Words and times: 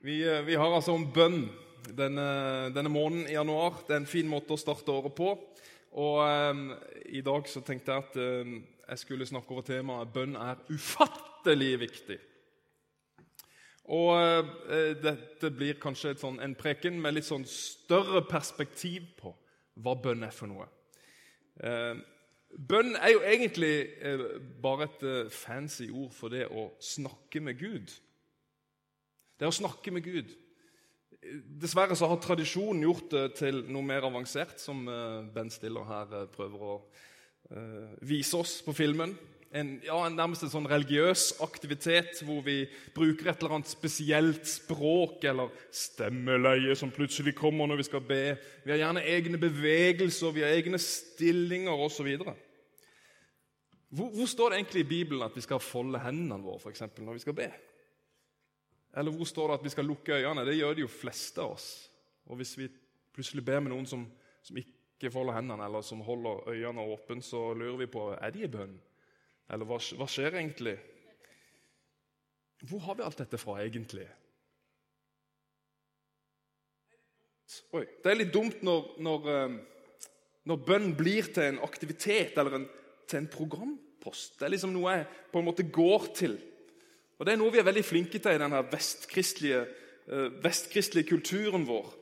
Vi, 0.00 0.28
eh, 0.28 0.42
vi 0.46 0.54
har 0.54 0.70
altså 0.70 0.92
om 0.94 1.08
bønn 1.10 1.48
denne, 1.98 2.24
denne 2.70 2.90
måneden 2.92 3.26
i 3.26 3.34
januar. 3.34 3.80
Det 3.86 3.96
er 3.96 4.02
en 4.04 4.06
fin 4.06 4.28
måte 4.30 4.54
å 4.54 4.60
starte 4.60 4.94
året 4.94 5.14
på. 5.18 5.32
Og 5.98 6.20
eh, 6.22 6.60
I 7.18 7.22
dag 7.26 7.50
så 7.50 7.64
tenkte 7.66 7.96
jeg 7.96 8.04
at 8.04 8.18
eh, 8.22 8.52
jeg 8.92 9.02
skulle 9.02 9.26
snakke 9.26 9.50
over 9.50 9.66
temaet 9.66 10.14
'Bønn 10.14 10.38
er 10.38 10.62
ufattelig 10.70 11.72
viktig'. 11.82 12.20
Og 13.90 14.14
eh, 14.70 14.94
Dette 15.02 15.50
blir 15.50 15.82
kanskje 15.82 16.14
sånn, 16.22 16.38
en 16.46 16.54
preken 16.54 17.00
med 17.02 17.18
litt 17.18 17.26
sånn 17.26 17.48
større 17.48 18.22
perspektiv 18.22 19.16
på 19.18 19.34
hva 19.82 19.98
bønn 19.98 20.22
er 20.22 20.34
for 20.34 20.46
noe. 20.46 20.70
Eh, 21.58 21.98
bønn 22.54 22.94
er 22.94 23.16
jo 23.16 23.24
egentlig 23.26 23.76
eh, 23.98 24.28
bare 24.62 24.92
et 24.92 25.32
fancy 25.34 25.90
ord 25.90 26.14
for 26.14 26.30
det 26.30 26.46
å 26.46 26.70
snakke 26.78 27.42
med 27.42 27.58
Gud. 27.58 27.98
Det 29.38 29.46
er 29.46 29.52
å 29.52 29.54
snakke 29.54 29.92
med 29.94 30.02
Gud. 30.02 30.32
Dessverre 31.62 31.94
så 31.98 32.08
har 32.10 32.18
tradisjonen 32.22 32.82
gjort 32.82 33.12
det 33.12 33.24
til 33.38 33.62
noe 33.70 33.86
mer 33.86 34.06
avansert, 34.08 34.58
som 34.58 34.82
eh, 34.90 35.26
Ben 35.34 35.50
Stiller 35.54 35.86
her 35.86 36.14
eh, 36.14 36.30
prøver 36.32 36.64
å 36.64 36.76
uh, 36.78 37.92
vise 38.06 38.38
oss 38.38 38.58
på 38.66 38.74
filmen. 38.74 39.14
En, 39.54 39.76
ja, 39.80 39.96
nærmest 40.12 40.44
en 40.44 40.52
sånn 40.52 40.66
religiøs 40.68 41.38
aktivitet 41.44 42.18
hvor 42.26 42.42
vi 42.44 42.66
bruker 42.96 43.30
et 43.30 43.40
eller 43.40 43.54
annet 43.56 43.70
spesielt 43.70 44.44
språk 44.50 45.24
eller 45.30 45.54
stemmeleie 45.72 46.74
som 46.76 46.92
plutselig 46.92 47.32
kommer 47.38 47.70
når 47.70 47.80
vi 47.80 47.86
skal 47.88 48.02
be. 48.10 48.22
Vi 48.66 48.74
har 48.74 48.82
gjerne 48.82 49.06
egne 49.08 49.40
bevegelser, 49.40 50.34
vi 50.36 50.44
har 50.44 50.52
egne 50.58 50.82
stillinger 50.82 51.86
osv. 51.86 52.10
Hvor, 53.88 54.12
hvor 54.12 54.28
står 54.28 54.52
det 54.52 54.60
egentlig 54.60 54.84
i 54.84 54.90
Bibelen 54.92 55.24
at 55.24 55.38
vi 55.38 55.46
skal 55.46 55.64
folde 55.64 56.02
hendene 56.04 56.42
våre 56.44 56.60
for 56.66 56.74
eksempel, 56.74 57.06
når 57.06 57.16
vi 57.16 57.24
skal 57.24 57.38
be? 57.38 57.48
Eller 58.98 59.14
hvor 59.14 59.28
står 59.30 59.52
det 59.52 59.58
at 59.60 59.64
vi 59.64 59.72
skal 59.72 59.86
lukke 59.86 60.16
øynene? 60.18 60.44
Det 60.48 60.56
gjør 60.58 60.74
de 60.74 60.82
jo 60.82 60.90
fleste 60.90 61.42
av 61.44 61.54
oss. 61.54 61.68
Og 62.26 62.40
hvis 62.40 62.56
vi 62.58 62.66
plutselig 63.14 63.44
ber 63.46 63.62
med 63.62 63.70
noen 63.70 63.86
som, 63.86 64.04
som 64.42 64.58
ikke 64.58 65.12
folder 65.14 65.38
hendene, 65.38 65.64
eller 65.68 65.84
som 65.86 66.02
holder 66.02 66.48
øynene 66.50 66.86
åpne, 66.96 67.22
så 67.22 67.52
lurer 67.54 67.84
vi 67.84 67.90
på 67.94 68.08
er 68.16 68.34
de 68.34 68.42
i 68.42 68.50
bønn. 68.50 68.74
Eller 69.48 69.68
hva, 69.68 69.78
hva 69.78 70.08
skjer 70.10 70.40
egentlig? 70.40 70.74
Hvor 72.66 72.82
har 72.88 72.98
vi 72.98 73.06
alt 73.06 73.22
dette 73.22 73.38
fra, 73.38 73.60
egentlig? 73.62 74.08
Oi, 77.72 77.86
Det 78.02 78.10
er 78.10 78.18
litt 78.18 78.34
dumt 78.34 78.60
når, 78.66 78.92
når, 79.00 79.28
eh, 79.32 79.56
når 80.50 80.64
bønn 80.66 80.90
blir 80.98 81.30
til 81.32 81.52
en 81.52 81.62
aktivitet 81.64 82.36
eller 82.36 82.58
en, 82.58 82.68
til 83.08 83.22
en 83.22 83.30
programpost. 83.30 84.36
Det 84.36 84.48
er 84.48 84.56
liksom 84.56 84.74
noe 84.74 84.98
jeg 84.98 85.06
på 85.32 85.40
en 85.40 85.46
måte 85.46 85.70
går 85.72 86.10
til. 86.18 86.36
Og 87.18 87.26
Det 87.26 87.32
er 87.32 87.38
noe 87.40 87.52
vi 87.52 87.58
er 87.58 87.66
veldig 87.66 87.84
flinke 87.84 88.18
til 88.18 88.36
i 88.36 88.38
denne 88.38 88.60
vestkristelige, 88.72 89.64
vestkristlige 90.42 91.08
kulturen 91.08 91.66
vår. 91.66 91.94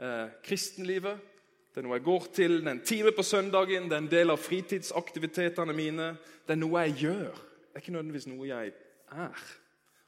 Eh, 0.00 0.28
kristenlivet. 0.42 1.18
Det 1.74 1.82
er 1.82 1.84
noe 1.84 1.98
jeg 1.98 2.04
går 2.06 2.26
til. 2.34 2.60
Det 2.60 2.66
er 2.66 2.72
en 2.72 2.84
time 2.86 3.12
på 3.12 3.22
søndagen. 3.22 3.84
Det 3.90 3.92
er 3.92 4.04
en 4.04 4.10
del 4.10 4.30
av 4.32 4.38
fritidsaktivitetene 4.40 5.74
mine. 5.76 6.06
Det 6.46 6.54
er 6.54 6.60
noe 6.60 6.84
jeg 6.86 6.94
gjør. 7.02 7.34
Det 7.34 7.74
er 7.74 7.82
ikke 7.82 7.92
nødvendigvis 7.92 8.28
noe 8.30 8.48
jeg 8.48 8.72
er. 9.12 9.42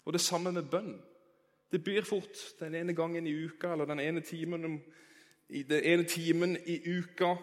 Og 0.04 0.12
det 0.12 0.20
samme 0.20 0.52
med 0.52 0.70
bønn. 0.70 0.94
Det 1.72 1.82
blir 1.84 2.04
fort 2.04 2.40
den 2.60 2.74
ene 2.74 2.94
gangen 2.94 3.26
i 3.26 3.34
uka 3.44 3.72
eller 3.72 3.84
den 3.84 4.00
ene 4.00 4.20
timen, 4.20 4.80
den 5.48 5.84
ene 5.84 6.04
timen 6.04 6.56
i 6.66 6.78
uka. 6.98 7.34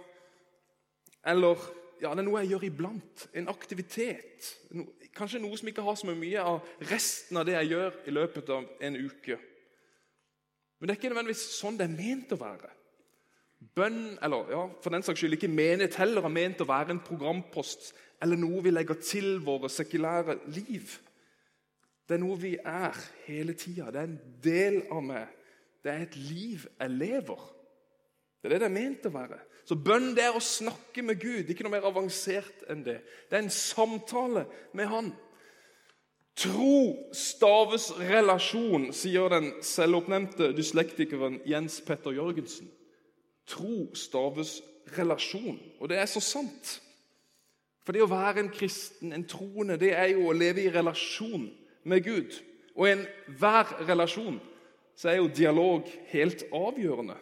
Eller 1.26 1.58
ja, 2.02 2.12
det 2.14 2.24
er 2.24 2.28
noe 2.28 2.42
jeg 2.44 2.54
gjør 2.54 2.66
iblant. 2.70 3.28
En 3.38 3.52
aktivitet. 3.52 4.50
Kanskje 5.16 5.42
noe 5.44 5.58
som 5.60 5.70
ikke 5.72 5.86
har 5.86 5.98
så 6.00 6.10
mye 6.10 6.44
av 6.44 6.60
resten 6.90 7.40
av 7.40 7.48
det 7.48 7.58
jeg 7.58 7.72
gjør 7.74 8.02
i 8.08 8.16
løpet 8.16 8.52
av 8.56 8.68
en 8.88 9.00
uke. 9.00 9.40
Men 10.80 10.88
det 10.88 10.94
er 10.94 11.00
ikke 11.00 11.12
nødvendigvis 11.12 11.48
sånn 11.58 11.80
det 11.80 11.90
er 11.90 11.96
ment 11.96 12.36
å 12.36 12.40
være. 12.40 12.70
Bønn, 13.76 14.16
eller 14.24 14.54
ja, 14.54 14.62
for 14.80 14.96
den 14.96 15.04
saks 15.04 15.20
skyld 15.20 15.36
ikke 15.36 15.52
menighet 15.52 15.98
heller, 16.00 16.24
er 16.24 16.32
ment 16.32 16.62
å 16.64 16.70
være 16.70 16.96
en 16.96 17.04
programpost 17.04 17.92
eller 18.24 18.40
noe 18.40 18.62
vi 18.64 18.72
legger 18.72 19.00
til 19.04 19.38
våre 19.44 19.70
sekulære 19.72 20.38
liv. 20.56 20.96
Det 22.08 22.18
er 22.18 22.24
noe 22.24 22.40
vi 22.40 22.56
er 22.58 22.96
hele 23.28 23.56
tida. 23.60 23.92
Det 23.94 24.02
er 24.02 24.08
en 24.08 24.20
del 24.44 24.80
av 24.92 25.04
meg. 25.06 25.36
Det 25.84 25.92
er 25.92 26.04
et 26.04 26.18
liv 26.20 26.66
jeg 26.68 26.96
lever. 26.96 27.44
Det 28.40 28.50
er 28.50 28.56
det 28.56 28.62
det 28.64 28.70
er 28.70 28.76
ment 28.76 29.08
å 29.08 29.14
være. 29.14 29.40
Så 29.70 29.76
bønn 29.78 30.16
det 30.18 30.24
er 30.26 30.34
å 30.34 30.42
snakke 30.42 31.04
med 31.06 31.20
Gud. 31.22 31.50
Ikke 31.52 31.62
noe 31.62 31.76
mer 31.76 31.86
avansert 31.86 32.64
enn 32.74 32.82
det. 32.82 33.04
Det 33.30 33.38
er 33.38 33.44
en 33.44 33.54
samtale 33.54 34.48
med 34.74 34.90
Han. 34.90 35.12
Tro 36.40 37.10
staves 37.14 37.92
relasjon, 38.00 38.88
sier 38.96 39.30
den 39.30 39.52
selvoppnevnte 39.66 40.54
dyslektikeren 40.58 41.38
Jens 41.46 41.78
Petter 41.86 42.16
Jørgensen. 42.18 42.72
Tro 43.50 43.92
staves 43.94 44.56
relasjon. 44.96 45.60
Og 45.78 45.92
det 45.92 46.02
er 46.02 46.10
så 46.10 46.24
sant. 46.24 46.80
For 47.86 47.94
det 47.94 48.02
å 48.06 48.10
være 48.10 48.48
en 48.48 48.52
kristen, 48.54 49.14
en 49.14 49.28
troende, 49.30 49.78
det 49.78 49.94
er 49.94 50.16
jo 50.16 50.32
å 50.32 50.38
leve 50.38 50.66
i 50.66 50.74
relasjon 50.74 51.46
med 51.86 52.06
Gud. 52.10 52.42
Og 52.74 52.88
i 52.88 52.96
enhver 52.96 53.76
relasjon 53.86 54.42
så 54.98 55.12
er 55.12 55.20
jo 55.20 55.30
dialog 55.30 55.86
helt 56.10 56.48
avgjørende. 56.50 57.22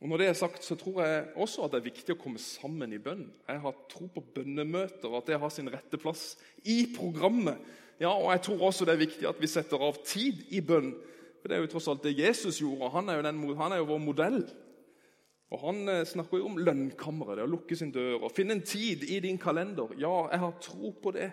Og 0.00 0.08
Når 0.08 0.16
det 0.16 0.26
er 0.30 0.38
sagt, 0.38 0.64
så 0.64 0.74
tror 0.80 1.02
jeg 1.04 1.26
også 1.36 1.66
at 1.66 1.74
det 1.74 1.80
er 1.80 1.90
viktig 1.90 2.14
å 2.14 2.20
komme 2.20 2.40
sammen 2.40 2.92
i 2.96 3.00
bønn. 3.02 3.26
Jeg 3.48 3.60
har 3.60 3.82
tro 3.90 4.06
på 4.08 4.22
bønnemøter, 4.34 5.12
at 5.12 5.28
det 5.28 5.40
har 5.42 5.52
sin 5.52 5.68
rette 5.68 6.00
plass 6.00 6.38
i 6.64 6.86
programmet. 6.96 7.60
Ja, 8.00 8.14
og 8.14 8.32
Jeg 8.32 8.40
tror 8.46 8.62
også 8.70 8.86
det 8.88 8.94
er 8.94 9.04
viktig 9.04 9.28
at 9.28 9.40
vi 9.40 9.50
setter 9.50 9.82
av 9.84 10.00
tid 10.06 10.40
i 10.56 10.62
bønn. 10.64 10.94
For 11.40 11.48
Det 11.48 11.56
er 11.56 11.60
jo 11.60 11.72
tross 11.74 11.88
alt 11.92 12.02
det 12.04 12.16
Jesus 12.16 12.62
gjorde. 12.62 12.88
Han 12.96 13.08
er 13.08 13.20
jo, 13.20 13.26
den, 13.28 13.44
han 13.60 13.72
er 13.72 13.82
jo 13.82 13.90
vår 13.92 14.02
modell. 14.06 14.40
Og 15.50 15.60
Han 15.66 15.88
eh, 15.88 16.06
snakker 16.06 16.38
jo 16.38 16.48
om 16.48 16.58
lønnkammeret, 16.62 17.36
det 17.36 17.44
å 17.44 17.52
lukke 17.52 17.76
sin 17.76 17.92
dør 17.92 18.24
og 18.24 18.32
finne 18.32 18.56
en 18.56 18.64
tid 18.64 19.04
i 19.04 19.20
din 19.20 19.38
kalender. 19.38 19.92
Ja, 19.98 20.30
jeg 20.30 20.44
har 20.46 20.60
tro 20.62 20.94
på 21.02 21.12
det. 21.12 21.28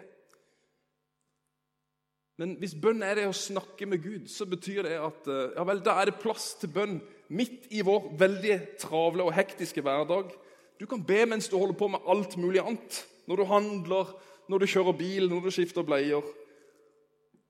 Men 2.38 2.54
hvis 2.62 2.76
bønn 2.78 3.02
er 3.02 3.18
det 3.18 3.26
å 3.30 3.36
snakke 3.36 3.88
med 3.90 4.04
Gud, 4.04 4.28
så 4.30 4.46
betyr 4.50 4.86
det 4.86 4.98
at 5.02 5.30
eh, 5.32 5.54
ja 5.58 5.64
vel, 5.66 5.82
da 5.86 5.96
er 5.98 6.12
det 6.12 6.20
plass 6.22 6.52
til 6.62 6.70
bønn 6.74 7.00
midt 7.34 7.66
i 7.74 7.82
vår 7.86 8.12
veldig 8.20 8.58
travle 8.84 9.26
og 9.26 9.34
hektiske 9.36 9.82
hverdag. 9.84 10.30
Du 10.78 10.86
kan 10.90 11.02
be 11.04 11.24
mens 11.26 11.50
du 11.50 11.58
holder 11.58 11.78
på 11.80 11.90
med 11.90 12.06
alt 12.06 12.38
mulig 12.38 12.62
annet. 12.62 13.02
Når 13.28 13.42
du 13.42 13.46
handler, 13.50 14.12
når 14.48 14.62
du 14.62 14.68
kjører 14.70 15.00
bil, 15.00 15.26
når 15.32 15.48
du 15.48 15.56
skifter 15.56 15.88
bleier. 15.88 16.30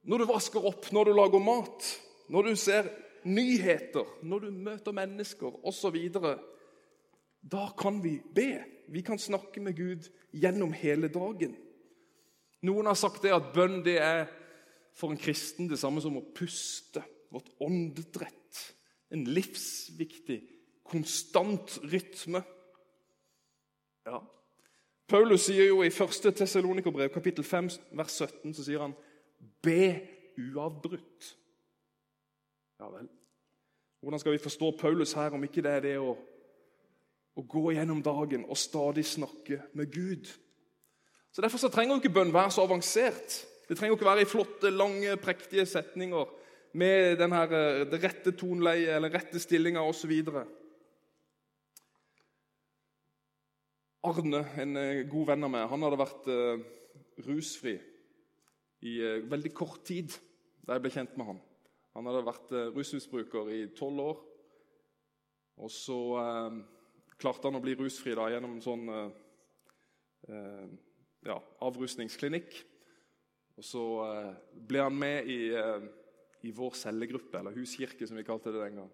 Når 0.07 0.23
du 0.23 0.29
vasker 0.31 0.65
opp, 0.65 0.87
når 0.95 1.09
du 1.09 1.17
lager 1.17 1.43
mat, 1.43 1.91
når 2.31 2.47
du 2.47 2.55
ser 2.55 2.87
nyheter, 3.27 4.07
når 4.23 4.47
du 4.47 4.63
møter 4.69 4.95
mennesker 4.95 5.59
osv. 5.67 5.99
Da 7.43 7.67
kan 7.77 7.99
vi 8.03 8.17
be. 8.23 8.49
Vi 8.87 9.03
kan 9.03 9.19
snakke 9.19 9.59
med 9.61 9.75
Gud 9.75 10.07
gjennom 10.31 10.71
hele 10.71 11.11
dagen. 11.11 11.57
Noen 12.63 12.87
har 12.87 12.97
sagt 12.97 13.21
det 13.27 13.35
at 13.35 13.51
bønn 13.53 13.81
det 13.85 13.99
er 13.99 14.29
for 14.97 15.13
en 15.13 15.21
kristen 15.21 15.69
det 15.69 15.79
samme 15.79 16.01
som 16.03 16.17
å 16.17 16.25
puste. 16.35 17.03
Vårt 17.33 17.49
åndedrett. 17.59 18.61
En 19.11 19.25
livsviktig, 19.27 20.41
konstant 20.87 21.77
rytme. 21.83 22.41
Ja. 24.07 24.21
Paulus 25.07 25.47
sier 25.47 25.69
jo 25.69 25.81
i 25.83 25.91
1. 25.91 26.31
Tessalonikerbrev, 26.35 27.11
kapittel 27.13 27.45
5, 27.47 27.69
vers 27.99 28.15
17, 28.15 28.55
så 28.55 28.63
sier 28.63 28.83
han 28.83 28.95
Be 29.63 29.91
uavbrutt. 30.37 31.29
Ja 32.79 32.89
vel. 32.93 33.07
Hvordan 34.01 34.19
skal 34.19 34.35
vi 34.35 34.41
forstå 34.41 34.71
Paulus 34.79 35.13
her, 35.17 35.33
om 35.33 35.43
ikke 35.43 35.63
det 35.65 35.71
er 35.71 35.85
det 35.85 35.93
å, 35.99 36.13
å 37.35 37.43
gå 37.43 37.71
gjennom 37.75 38.03
dagen 38.05 38.45
og 38.45 38.59
stadig 38.59 39.05
snakke 39.07 39.61
med 39.73 39.91
Gud? 39.93 40.29
Så 41.31 41.41
Derfor 41.41 41.61
så 41.61 41.69
trenger 41.69 41.95
jo 41.95 42.01
ikke 42.03 42.13
bønn 42.19 42.33
være 42.33 42.53
så 42.53 42.65
avansert. 42.67 43.39
Det 43.67 43.75
trenger 43.75 43.91
jo 43.91 43.97
ikke 43.97 44.07
være 44.07 44.23
i 44.23 44.29
flotte, 44.29 44.69
lange, 44.71 45.17
prektige 45.19 45.65
setninger 45.67 46.29
med 46.79 47.17
den 47.19 47.33
eh, 47.33 47.83
det 47.89 47.99
rette 48.03 48.31
toneleie 48.37 48.93
eller 48.95 49.11
rette 49.11 49.39
stillinga 49.43 49.81
osv. 49.83 50.13
Arne, 54.07 54.41
en 54.61 54.79
eh, 54.79 55.03
god 55.09 55.27
venn 55.33 55.43
av 55.43 55.51
meg, 55.51 55.67
han 55.67 55.83
hadde 55.83 55.99
vært 55.99 56.29
uh, 56.31 56.63
rusfri 57.27 57.75
i 58.87 58.95
veldig 59.27 59.51
kort 59.57 59.81
tid 59.89 60.13
da 60.63 60.77
jeg 60.77 60.85
ble 60.85 60.93
kjent 60.93 61.17
med 61.17 61.31
han. 61.31 61.43
Han 61.97 62.07
hadde 62.07 62.27
vært 62.27 62.51
rusmisbruker 62.75 63.49
i 63.49 63.61
tolv 63.75 64.03
år. 64.03 64.17
Og 65.65 65.71
så 65.73 65.97
klarte 67.17 67.49
han 67.49 67.57
å 67.57 67.61
bli 67.63 67.73
rusfri 67.79 68.13
da, 68.13 68.27
gjennom 68.29 68.53
en 68.53 68.61
sånn 68.61 68.83
ja, 71.25 71.39
avrusningsklinikk. 71.65 72.59
Og 73.57 73.65
så 73.65 73.83
ble 74.69 74.83
han 74.85 74.93
med 74.93 75.29
i 75.33 75.39
i 76.45 76.53
vår 76.55 76.77
cellegruppe, 76.77 77.39
eller 77.39 77.55
huskirke, 77.55 78.07
som 78.07 78.17
vi 78.17 78.25
kalte 78.27 78.53
det 78.53 78.61
den 78.61 78.81
gang. 78.81 78.89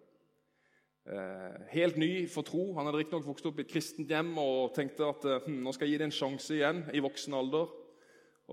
Eh, 1.04 1.64
helt 1.74 1.98
ny 2.00 2.12
for 2.32 2.48
tro. 2.48 2.70
Han 2.78 2.88
hadde 2.88 3.02
riktignok 3.02 3.28
vokst 3.28 3.48
opp 3.50 3.60
i 3.60 3.66
et 3.66 3.72
kristent 3.72 4.12
hjem 4.12 4.32
og 4.40 4.72
tenkte 4.76 5.10
at 5.10 5.28
hm, 5.46 5.60
nå 5.66 5.74
skal 5.76 5.90
jeg 5.90 5.98
gi 5.98 6.02
det 6.02 6.08
en 6.08 6.16
sjanse 6.16 6.56
igjen 6.56 6.86
i 6.96 7.04
voksen 7.04 7.36
alder. 7.36 7.72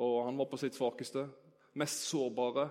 Og 0.01 0.17
han 0.27 0.39
var 0.39 0.51
på 0.51 0.59
sitt 0.61 0.77
svakeste. 0.77 1.29
mest 1.79 2.09
sårbare. 2.09 2.69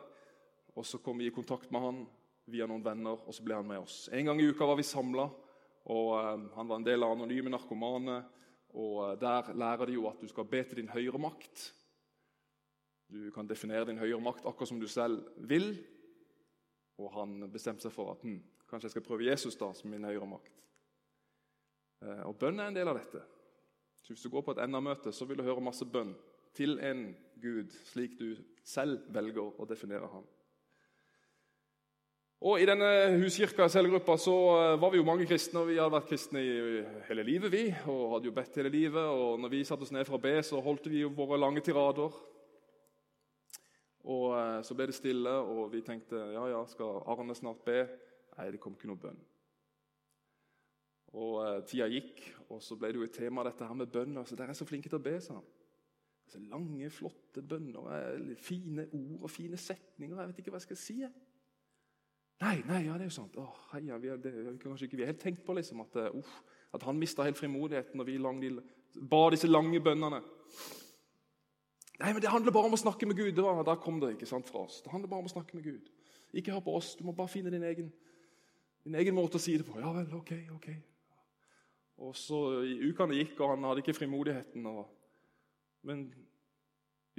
Og 0.75 0.85
så 0.85 0.99
kom 0.99 1.17
vi 1.17 1.29
i 1.29 1.33
kontakt 1.33 1.71
med 1.71 1.81
han 1.81 2.01
via 2.49 2.67
noen 2.67 2.83
venner, 2.83 3.15
og 3.25 3.33
så 3.33 3.43
ble 3.43 3.55
han 3.55 3.67
med 3.67 3.79
oss. 3.79 4.09
En 4.11 4.25
gang 4.25 4.41
i 4.41 4.49
uka 4.49 4.65
var 4.65 4.75
vi 4.75 4.83
samla, 4.83 5.29
og 5.85 6.09
eh, 6.19 6.45
han 6.55 6.67
var 6.67 6.75
en 6.75 6.85
del 6.85 7.03
av 7.03 7.15
Anonyme 7.15 7.53
narkomane. 7.53 8.19
Og 8.75 8.97
eh, 9.07 9.17
Der 9.21 9.53
lærer 9.55 9.87
de 9.87 9.95
jo 9.95 10.09
at 10.11 10.19
du 10.19 10.27
skal 10.27 10.45
be 10.45 10.63
til 10.63 10.83
din 10.83 10.91
høyre 10.91 11.21
makt. 11.21 11.69
Du 13.09 13.31
kan 13.33 13.47
definere 13.49 13.87
din 13.89 13.97
høyre 13.97 14.21
makt 14.21 14.45
akkurat 14.45 14.69
som 14.69 14.79
du 14.79 14.87
selv 14.87 15.25
vil. 15.49 15.71
Og 17.01 17.09
han 17.15 17.49
bestemte 17.51 17.87
seg 17.87 17.93
for 17.95 18.13
at 18.13 18.23
hm, 18.25 18.37
kanskje 18.69 18.89
jeg 18.89 18.97
skal 18.97 19.05
prøve 19.07 19.25
Jesus 19.25 19.57
da, 19.57 19.71
som 19.73 19.89
min 19.89 20.05
høyre 20.05 20.27
makt. 20.29 20.59
Eh, 22.05 22.23
og 22.27 22.37
Bønn 22.39 22.59
er 22.59 22.69
en 22.69 22.77
del 22.77 22.91
av 22.91 22.99
dette. 22.99 23.23
Så 24.03 24.13
Hvis 24.13 24.25
du 24.25 24.29
går 24.29 24.45
på 24.45 24.53
et 24.55 24.61
NA-møte, 24.69 25.11
så 25.11 25.25
vil 25.25 25.39
du 25.39 25.47
høre 25.47 25.63
masse 25.63 25.85
bønn 25.85 26.13
til 26.55 26.77
en 26.85 27.09
Gud, 27.41 27.73
slik 27.91 28.17
du 28.19 28.35
selv 28.65 29.07
velger 29.13 29.57
å 29.57 29.67
definere 29.69 30.07
ham. 30.11 30.27
Og 32.39 32.61
I 32.61 32.67
denne 32.69 32.87
huskirka 33.19 33.65
cellegruppa 33.67 34.15
så 34.21 34.35
eh, 34.55 34.77
var 34.79 34.93
vi 34.93 35.01
jo 35.01 35.07
mange 35.07 35.25
kristne. 35.27 35.63
og 35.63 35.71
Vi 35.73 35.79
hadde 35.79 35.97
vært 35.97 36.11
kristne 36.11 36.43
i 36.45 36.83
hele 37.09 37.25
livet, 37.25 37.51
vi, 37.51 37.65
og 37.89 38.13
hadde 38.13 38.29
jo 38.29 38.35
bedt 38.37 38.61
hele 38.61 38.71
livet. 38.71 39.01
og 39.01 39.39
når 39.41 39.57
vi 39.57 39.65
satte 39.67 39.87
oss 39.87 39.95
ned 39.95 40.05
for 40.07 40.19
å 40.19 40.23
be, 40.23 40.37
så 40.45 40.61
holdt 40.63 40.87
vi 40.91 41.01
jo 41.01 41.15
våre 41.17 41.41
lange 41.41 41.65
tirader. 41.65 42.13
Og 44.07 44.31
eh, 44.37 44.61
Så 44.63 44.75
ble 44.77 44.87
det 44.89 44.95
stille, 44.95 45.31
og 45.31 45.71
vi 45.73 45.81
tenkte 45.85 46.21
ja, 46.33 46.45
ja, 46.51 46.63
skal 46.67 47.03
Arne 47.09 47.35
snart 47.35 47.65
be? 47.65 47.81
Nei, 48.37 48.51
det 48.53 48.61
kom 48.63 48.77
ikke 48.77 48.91
noe 48.91 49.01
bønn. 49.01 49.19
Og 51.19 51.39
eh, 51.43 51.61
Tida 51.67 51.89
gikk, 51.91 52.21
og 52.49 52.61
så 52.63 52.77
ble 52.79 52.93
det 52.93 53.01
jo 53.01 53.07
et 53.07 53.15
tema 53.17 53.43
dette 53.47 53.65
her 53.65 53.77
med 53.77 53.91
bønner. 53.91 54.27
Så 54.27 54.37
Dere 54.39 54.53
er 54.53 54.59
så 54.59 54.67
flinke 54.69 54.91
til 54.91 54.99
å 54.99 55.03
be, 55.03 55.17
sa 55.23 55.39
han. 55.39 55.47
Så 56.29 56.39
lange, 56.45 56.91
flotte 56.93 57.41
bønner, 57.41 58.35
fine 58.37 58.85
ord 58.93 59.25
og 59.25 59.31
fine 59.33 59.57
setninger. 59.57 60.19
Jeg 60.19 60.29
vet 60.29 60.41
ikke 60.43 60.53
hva 60.53 60.61
jeg 60.61 60.67
skal 60.67 60.77
si. 60.77 60.99
Nei, 62.39 62.59
nei, 62.69 62.83
ja, 62.85 62.95
det 62.95 63.07
er 63.07 63.09
jo 63.09 63.15
sant. 63.17 63.35
Åh, 63.41 63.55
heia, 63.73 63.97
vi, 63.99 64.11
har, 64.13 64.19
det, 64.21 64.31
kanskje 64.61 64.87
ikke 64.87 64.99
vi 64.99 65.03
har 65.03 65.11
helt 65.11 65.23
tenkt 65.23 65.41
på 65.43 65.55
liksom, 65.57 65.81
at, 65.83 65.97
uh, 66.13 66.35
at 66.77 66.85
han 66.87 67.01
mista 67.01 67.25
helt 67.25 67.39
frimodigheten 67.39 67.99
når 67.99 68.07
vi 68.07 68.19
lang, 68.21 68.39
de, 68.39 68.51
ba 69.09 69.25
disse 69.33 69.49
lange 69.49 69.81
bønnene. 69.83 70.21
Nei, 71.99 72.13
men 72.13 72.21
Det 72.21 72.31
handler 72.31 72.55
bare 72.55 72.69
om 72.69 72.77
å 72.77 72.79
snakke 72.79 73.07
med 73.09 73.17
Gud. 73.17 73.33
Det 73.35 73.43
var, 73.43 73.63
der 73.67 73.81
kom 73.83 73.99
det 73.99 74.13
ikke 74.15 74.29
sant, 74.29 74.47
fra 74.47 74.63
oss. 74.63 74.81
Det 74.81 74.91
handler 74.91 75.11
bare 75.11 75.25
om 75.25 75.27
å 75.27 75.33
snakke 75.33 75.57
med 75.57 75.65
Gud. 75.67 75.89
Ikke 76.33 76.53
hør 76.55 76.63
på 76.63 76.75
oss. 76.77 76.93
Du 76.95 77.03
må 77.03 77.11
bare 77.15 77.31
finne 77.31 77.51
din 77.51 77.65
egen, 77.67 77.89
din 78.85 78.95
egen 78.95 79.17
måte 79.17 79.35
å 79.35 79.43
si 79.43 79.57
det 79.59 79.67
på. 79.67 79.75
Ja 79.81 79.91
vel, 79.95 80.07
ok, 80.15 80.31
ok. 80.55 80.69
Og 81.99 82.15
så 82.15 82.39
i 82.63 82.77
Ukene 82.87 83.17
gikk, 83.17 83.35
og 83.41 83.51
han 83.51 83.67
hadde 83.67 83.83
ikke 83.83 83.97
frimodigheten. 83.97 84.67
Og, 84.71 84.85
men 85.89 86.05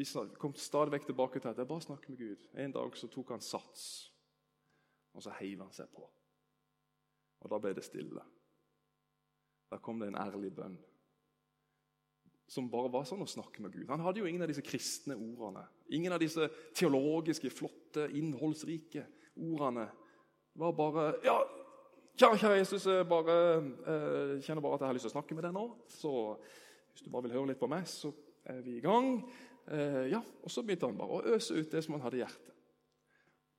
vi 0.01 0.07
kom 0.41 0.57
stadig 0.57 0.95
vekk 0.97 1.11
tilbake 1.11 1.43
til 1.43 1.51
at 1.51 1.59
det 1.59 1.67
er 1.67 1.69
bare 1.69 1.85
å 1.85 1.89
snakke 1.91 2.15
med 2.15 2.23
Gud. 2.23 2.47
En 2.57 2.73
dag 2.73 2.97
så 2.97 3.11
tok 3.13 3.35
han 3.35 3.45
sats. 3.45 3.83
Og 5.13 5.27
så 5.27 5.35
heiv 5.43 5.61
han 5.61 5.75
seg 5.77 5.91
på. 5.93 6.07
Og 7.41 7.53
da 7.53 7.59
ble 7.61 7.75
det 7.77 7.85
stille. 7.85 8.25
Da 9.71 9.79
kom 9.83 10.01
det 10.01 10.09
en 10.09 10.23
ærlig 10.23 10.55
bønn. 10.57 10.79
Som 12.51 12.67
bare 12.71 12.91
var 12.91 13.05
sånn 13.07 13.23
å 13.23 13.31
snakke 13.31 13.63
med 13.63 13.71
Gud. 13.77 13.87
Han 13.93 14.03
hadde 14.03 14.25
jo 14.25 14.27
ingen 14.27 14.43
av 14.43 14.51
disse 14.51 14.65
kristne 14.67 15.15
ordene. 15.15 15.63
Ingen 15.95 16.17
av 16.17 16.19
disse 16.19 16.49
teologiske, 16.75 17.51
flotte, 17.55 18.09
innholdsrike 18.19 19.05
ordene. 19.39 19.87
Det 20.51 20.65
var 20.65 20.73
bare 20.75 21.05
Ja, 21.23 21.37
kjære, 22.19 22.41
kjære 22.43 22.57
Jesus, 22.59 22.87
jeg 22.91 23.07
bare, 23.07 23.37
eh, 23.87 24.41
kjenner 24.43 24.63
bare 24.63 24.75
at 24.75 24.81
jeg 24.81 24.89
har 24.89 24.99
lyst 24.99 25.07
til 25.07 25.13
å 25.13 25.19
snakke 25.19 25.35
med 25.35 25.45
deg 25.47 25.55
nå. 25.55 25.65
Så 25.87 26.13
hvis 26.91 27.05
du 27.05 27.11
bare 27.11 27.29
vil 27.29 27.37
høre 27.39 27.53
litt 27.53 27.61
på 27.61 27.71
meg, 27.71 27.87
så 27.87 28.13
er 28.45 28.61
vi 28.63 28.79
i 28.79 28.83
gang. 28.83 29.23
Eh, 29.71 30.11
ja, 30.11 30.21
Og 30.43 30.51
så 30.51 30.63
begynte 30.63 30.87
han 30.87 30.99
bare 30.99 31.21
å 31.21 31.37
øse 31.37 31.55
ut 31.55 31.71
det 31.71 31.85
som 31.85 31.95
han 31.95 32.03
hadde 32.03 32.19
i 32.19 32.25
hjertet. 32.25 32.55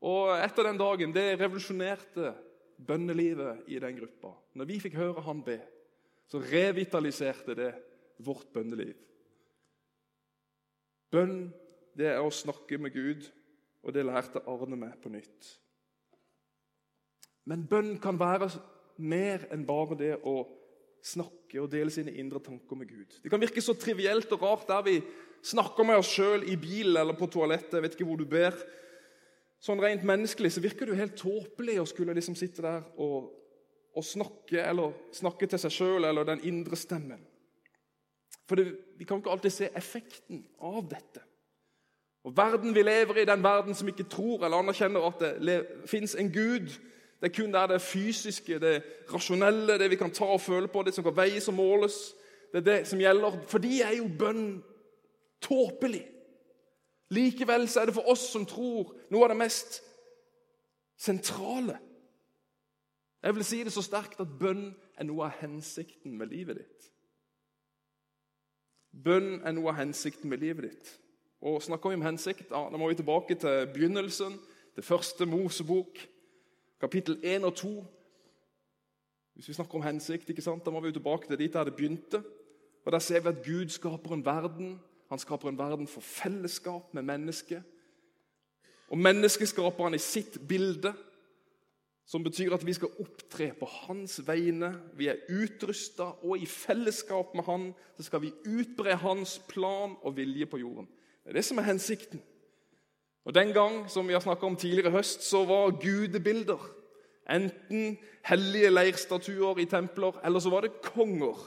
Og 0.01 0.35
etter 0.35 0.63
den 0.63 0.77
dagen 0.77 1.13
det 1.13 1.39
revolusjonerte 1.39 2.33
bønnelivet 2.87 3.69
i 3.69 3.79
den 3.79 3.95
gruppa. 3.95 4.33
Når 4.57 4.65
vi 4.65 4.79
fikk 4.79 4.97
høre 4.97 5.21
han 5.21 5.43
be, 5.45 5.59
så 6.27 6.41
revitaliserte 6.41 7.55
det 7.55 7.71
vårt 8.25 8.51
bønneliv. 8.53 8.95
Bønn, 11.11 11.49
det 11.97 12.07
er 12.13 12.21
å 12.23 12.31
snakke 12.31 12.79
med 12.79 12.93
Gud, 12.95 13.27
og 13.83 13.95
det 13.95 14.05
lærte 14.07 14.43
Arne 14.47 14.77
meg 14.79 14.95
på 15.03 15.11
nytt. 15.11 15.49
Men 17.49 17.65
bønn 17.67 17.95
kan 18.01 18.19
være 18.21 18.51
mer 19.01 19.47
enn 19.51 19.65
bare 19.67 19.97
det 19.99 20.13
å 20.27 20.43
snakke 21.01 21.59
og 21.59 21.71
dele 21.71 21.91
sine 21.93 22.13
indre 22.21 22.39
tanker 22.43 22.77
med 22.77 22.91
Gud. 22.91 23.17
Det 23.23 23.31
kan 23.31 23.41
virke 23.41 23.63
så 23.63 23.73
trivielt 23.75 24.31
og 24.35 24.45
rart 24.45 24.67
der 24.69 24.85
vi 24.85 24.99
snakker 25.41 25.87
med 25.87 25.97
oss 25.99 26.11
sjøl 26.13 26.45
i 26.45 26.57
bilen 26.61 26.99
eller 27.01 27.17
på 27.17 27.27
toalettet. 27.31 27.73
Jeg 27.73 27.85
vet 27.87 27.97
ikke 27.97 28.07
hvor 28.11 28.21
du 28.21 28.27
ber. 28.29 28.55
Sånn 29.61 29.81
Rent 29.81 30.05
menneskelig 30.07 30.53
så 30.55 30.63
virker 30.63 30.87
det 30.87 30.95
jo 30.95 31.01
helt 31.01 31.17
tåpelig 31.17 31.79
å 31.81 31.89
skulle 31.89 32.15
liksom 32.17 32.37
sitte 32.37 32.63
der 32.65 32.85
og, 33.01 33.31
og 33.97 34.05
snakke, 34.05 34.61
eller 34.61 34.95
snakke 35.13 35.49
til 35.49 35.61
seg 35.61 35.75
sjøl 35.75 36.07
eller 36.09 36.27
den 36.29 36.45
indre 36.49 36.77
stemmen. 36.79 37.25
For 38.47 38.55
det, 38.55 38.77
Vi 38.97 39.03
kan 39.03 39.17
ikke 39.17 39.31
alltid 39.31 39.49
se 39.49 39.69
effekten 39.75 40.45
av 40.61 40.83
dette. 40.89 41.21
Og 42.23 42.37
Verden 42.37 42.75
vi 42.75 42.81
lever 42.81 43.17
i, 43.17 43.25
den 43.25 43.43
verden 43.43 43.75
som 43.75 43.87
ikke 43.87 44.03
tror 44.03 44.45
eller 44.45 44.57
anerkjenner 44.57 45.07
at 45.07 45.19
det 45.19 45.67
fins 45.85 46.15
en 46.15 46.31
Gud 46.31 46.69
Det 47.21 47.29
er 47.29 47.35
kun 47.43 47.53
der 47.53 47.67
det 47.67 47.81
fysiske, 47.81 48.59
det 48.59 48.83
rasjonelle, 49.13 49.77
det 49.77 49.89
vi 49.89 49.95
kan 49.95 50.11
ta 50.11 50.25
og 50.25 50.41
føle 50.41 50.67
på, 50.67 50.81
det 50.83 50.93
som 50.93 51.03
kan 51.03 51.15
veies 51.15 51.47
og 51.47 51.53
måles. 51.53 51.93
Det 52.51 52.57
er 52.57 52.77
det 52.77 52.87
som 52.87 52.99
gjelder. 52.99 53.37
For 53.47 53.57
de 53.57 53.81
er 53.81 53.91
jo 53.97 54.07
bønn 54.19 54.63
tåpelig. 55.41 56.07
Likevel 57.09 57.67
så 57.69 57.81
er 57.81 57.85
det 57.85 57.93
for 57.93 58.09
oss 58.09 58.23
som 58.31 58.45
tror, 58.45 58.95
noe 59.11 59.27
av 59.27 59.29
det 59.29 59.37
mest 59.37 59.83
sentrale. 60.97 61.77
Jeg 63.23 63.35
vil 63.35 63.45
si 63.45 63.63
det 63.63 63.73
så 63.73 63.83
sterkt 63.85 64.21
at 64.23 64.37
bønn 64.39 64.71
er 64.97 65.05
noe 65.05 65.27
av 65.27 65.41
hensikten 65.43 66.17
med 66.17 66.31
livet 66.33 66.61
ditt. 66.63 66.89
Bønn 68.91 69.39
er 69.45 69.55
noe 69.55 69.71
av 69.71 69.79
hensikten 69.79 70.29
med 70.29 70.43
livet 70.43 70.67
ditt. 70.69 70.91
Og 71.41 71.61
Snakker 71.63 71.89
vi 71.89 71.97
om 71.97 72.05
hensikt, 72.05 72.51
ja, 72.51 72.65
da 72.69 72.77
må 72.77 72.89
vi 72.91 72.99
tilbake 72.99 73.35
til 73.39 73.65
begynnelsen, 73.73 74.37
det 74.75 74.85
første 74.85 75.25
Mosebok, 75.25 75.97
kapittel 76.79 77.17
1 77.23 77.47
og 77.47 77.55
2. 77.55 77.71
Hvis 79.35 79.49
vi 79.49 79.55
snakker 79.57 79.79
om 79.79 79.85
hensikt, 79.85 80.29
ikke 80.29 80.43
sant, 80.43 80.63
da 80.65 80.71
må 80.71 80.79
vi 80.83 80.93
tilbake 80.93 81.27
til 81.27 81.39
dit 81.39 81.53
der 81.53 81.67
det 81.67 81.75
begynte. 81.75 82.23
Og 82.85 82.91
Der 82.91 82.99
ser 82.99 83.19
vi 83.19 83.29
at 83.29 83.43
Gud 83.45 83.69
skaper 83.69 84.13
en 84.13 84.25
verden 84.25 84.79
han 85.11 85.19
skaper 85.19 85.49
en 85.49 85.57
verden 85.57 85.87
for 85.87 86.01
fellesskap 86.01 86.93
med 86.93 87.01
mennesket. 87.03 87.63
Og 88.87 88.97
mennesket 88.97 89.47
skaper 89.47 89.83
han 89.83 89.93
i 89.93 89.99
sitt 89.99 90.37
bilde, 90.47 90.93
som 92.05 92.23
betyr 92.23 92.53
at 92.53 92.65
vi 92.65 92.73
skal 92.75 92.91
opptre 92.99 93.51
på 93.59 93.67
hans 93.85 94.19
vegne. 94.27 94.73
Vi 94.97 95.07
er 95.07 95.21
utrusta, 95.29 96.11
og 96.23 96.41
i 96.41 96.49
fellesskap 96.49 97.35
med 97.35 97.47
han 97.47 97.69
så 97.97 98.07
skal 98.07 98.23
vi 98.25 98.33
utbre 98.49 98.97
hans 98.99 99.37
plan 99.47 99.95
og 100.01 100.17
vilje 100.17 100.49
på 100.49 100.59
jorden. 100.59 100.89
Det 101.23 101.31
er 101.31 101.39
det 101.39 101.45
som 101.45 101.61
er 101.61 101.69
hensikten. 101.69 102.21
Og 103.25 103.33
Den 103.33 103.53
gang 103.53 103.89
som 103.89 104.07
vi 104.07 104.13
har 104.13 104.43
om 104.43 104.55
tidligere 104.55 104.91
høst, 104.91 105.23
så 105.23 105.45
var 105.45 105.77
gudebilder 105.77 106.59
enten 107.29 107.97
hellige 108.25 108.69
leirstatuer 108.69 109.59
i 109.59 109.65
templer, 109.65 110.17
eller 110.25 110.39
så 110.39 110.49
var 110.49 110.61
det 110.61 110.81
konger 110.81 111.37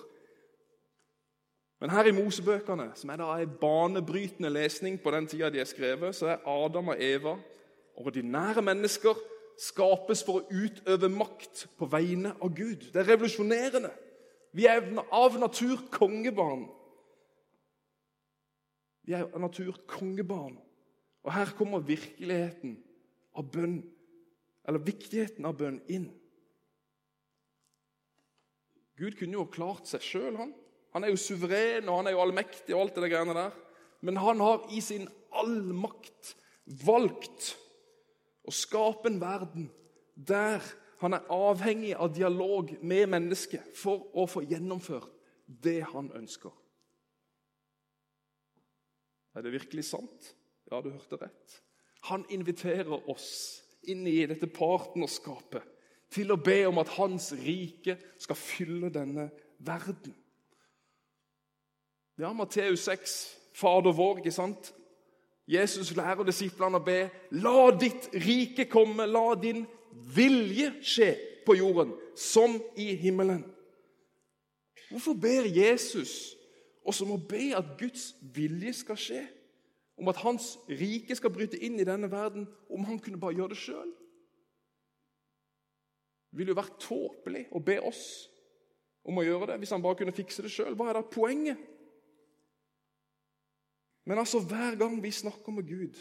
men 1.85 1.91
her 1.93 2.07
i 2.09 2.15
Mosebøkene, 2.17 2.87
som 2.97 3.11
er 3.13 3.19
da 3.21 3.27
en 3.37 3.57
banebrytende 3.61 4.49
lesning 4.49 4.95
på 5.03 5.11
den 5.13 5.27
tida 5.29 5.51
de 5.53 5.61
er 5.61 5.69
skrevet, 5.69 6.15
så 6.17 6.31
er 6.33 6.47
Adam 6.49 6.89
og 6.95 7.03
Eva, 7.03 7.35
ordinære 8.01 8.63
mennesker, 8.65 9.19
skapes 9.61 10.23
for 10.27 10.41
å 10.41 10.63
utøve 10.65 11.11
makt 11.13 11.67
på 11.79 11.89
vegne 11.91 12.35
av 12.43 12.55
Gud. 12.57 12.89
Det 12.93 13.03
er 13.03 13.11
revolusjonerende. 13.13 13.93
Vi 14.55 14.67
er 14.71 14.85
av 15.15 15.39
natur 15.41 15.81
kongebarn. 15.95 16.67
Vi 19.05 19.15
er 19.15 19.27
av 19.27 19.41
natur 19.43 19.75
kongebarn. 19.91 20.57
Og 21.25 21.33
her 21.33 21.55
kommer 21.59 21.85
virkeligheten 21.85 22.77
av 23.35 23.49
bønn, 23.51 23.81
eller 24.69 24.85
viktigheten 24.85 25.47
av 25.49 25.57
bønn, 25.59 25.81
inn. 25.91 26.11
Gud 28.95 29.17
kunne 29.19 29.41
jo 29.41 29.49
klart 29.51 29.89
seg 29.91 30.05
sjøl, 30.05 30.37
han. 30.39 30.55
Han 30.95 31.03
er 31.03 31.11
jo 31.11 31.19
suveren 31.19 31.89
og 31.91 31.99
han 31.99 32.09
er 32.09 32.15
jo 32.15 32.23
allmektig, 32.23 32.75
og 32.77 32.85
alt 32.85 33.01
det 33.03 33.11
greiene 33.11 33.35
der. 33.35 33.55
Men 34.05 34.21
han 34.23 34.43
har 34.45 34.69
i 34.71 34.81
sin 34.85 35.09
allmakt 35.35 36.35
valgt 36.85 37.55
å 38.45 38.53
skape 38.53 39.11
en 39.11 39.21
verden 39.23 39.71
der 40.15 40.63
han 41.03 41.17
er 41.17 41.27
avhengig 41.33 41.95
av 41.97 42.15
dialog 42.15 42.71
med 42.81 43.11
mennesket 43.13 43.75
for 43.77 44.07
å 44.17 44.27
få 44.31 44.45
gjennomført 44.49 45.11
det 45.45 45.83
han 45.91 46.09
ønsker. 46.17 46.53
Er 49.35 49.43
det 49.45 49.53
virkelig 49.53 49.85
sant? 49.91 50.31
Ja, 50.71 50.81
du 50.81 50.93
hørte 50.95 51.19
rett. 51.21 51.61
Han 52.09 52.25
inviterer 52.33 53.11
oss 53.11 53.61
inn 53.91 54.07
i 54.07 54.23
dette 54.29 54.49
partnerskapet 54.49 55.67
til 56.15 56.31
å 56.33 56.39
be 56.41 56.61
om 56.69 56.79
at 56.81 56.93
hans 56.97 57.33
rike 57.37 57.97
skal 58.23 58.39
fylle 58.39 58.93
denne 58.95 59.29
verden. 59.59 60.15
Ja, 62.21 62.31
Matteus 62.33 62.85
6, 62.87 63.17
Fader 63.59 63.95
vår, 63.95 64.21
ikke 64.23 64.35
sant? 64.35 64.71
Jesus 65.51 65.93
lærer 65.97 66.25
disiplene 66.25 66.81
å 66.81 66.85
be 66.85 67.11
La 67.43 67.69
ditt 67.77 68.09
rike 68.17 68.65
komme, 68.71 69.07
la 69.07 69.35
din 69.37 69.65
vilje 70.15 70.71
skje 70.85 71.11
på 71.45 71.57
jorden 71.59 71.93
som 72.17 72.57
i 72.81 72.95
himmelen. 72.97 73.43
Hvorfor 74.91 75.17
ber 75.19 75.49
Jesus 75.49 76.35
oss 76.85 77.01
om 77.05 77.15
å 77.15 77.21
be 77.21 77.53
at 77.57 77.75
Guds 77.81 78.13
vilje 78.35 78.73
skal 78.81 79.01
skje? 79.01 79.23
Om 80.01 80.11
at 80.11 80.23
hans 80.25 80.55
rike 80.67 81.15
skal 81.15 81.33
bryte 81.35 81.61
inn 81.63 81.77
i 81.79 81.87
denne 81.87 82.09
verden, 82.11 82.49
om 82.71 82.87
han 82.89 82.99
kunne 82.99 83.21
bare 83.21 83.37
gjøre 83.37 83.55
det 83.55 83.61
sjøl? 83.61 83.93
Det 86.33 86.41
ville 86.41 86.51
jo 86.51 86.59
vært 86.59 86.81
tåpelig 86.83 87.45
å 87.55 87.63
be 87.63 87.77
oss 87.87 88.05
om 89.07 89.21
å 89.21 89.23
gjøre 89.23 89.53
det 89.53 89.61
hvis 89.63 89.75
han 89.77 89.85
bare 89.85 90.01
kunne 90.01 90.17
fikse 90.17 90.43
det 90.43 90.51
sjøl. 90.51 90.75
Hva 90.75 90.89
er 90.91 90.99
da 90.99 91.05
poenget? 91.07 91.61
Men 94.05 94.19
altså, 94.19 94.41
hver 94.41 94.77
gang 94.77 95.03
vi 95.03 95.11
snakker 95.11 95.53
med 95.53 95.69
Gud, 95.69 95.95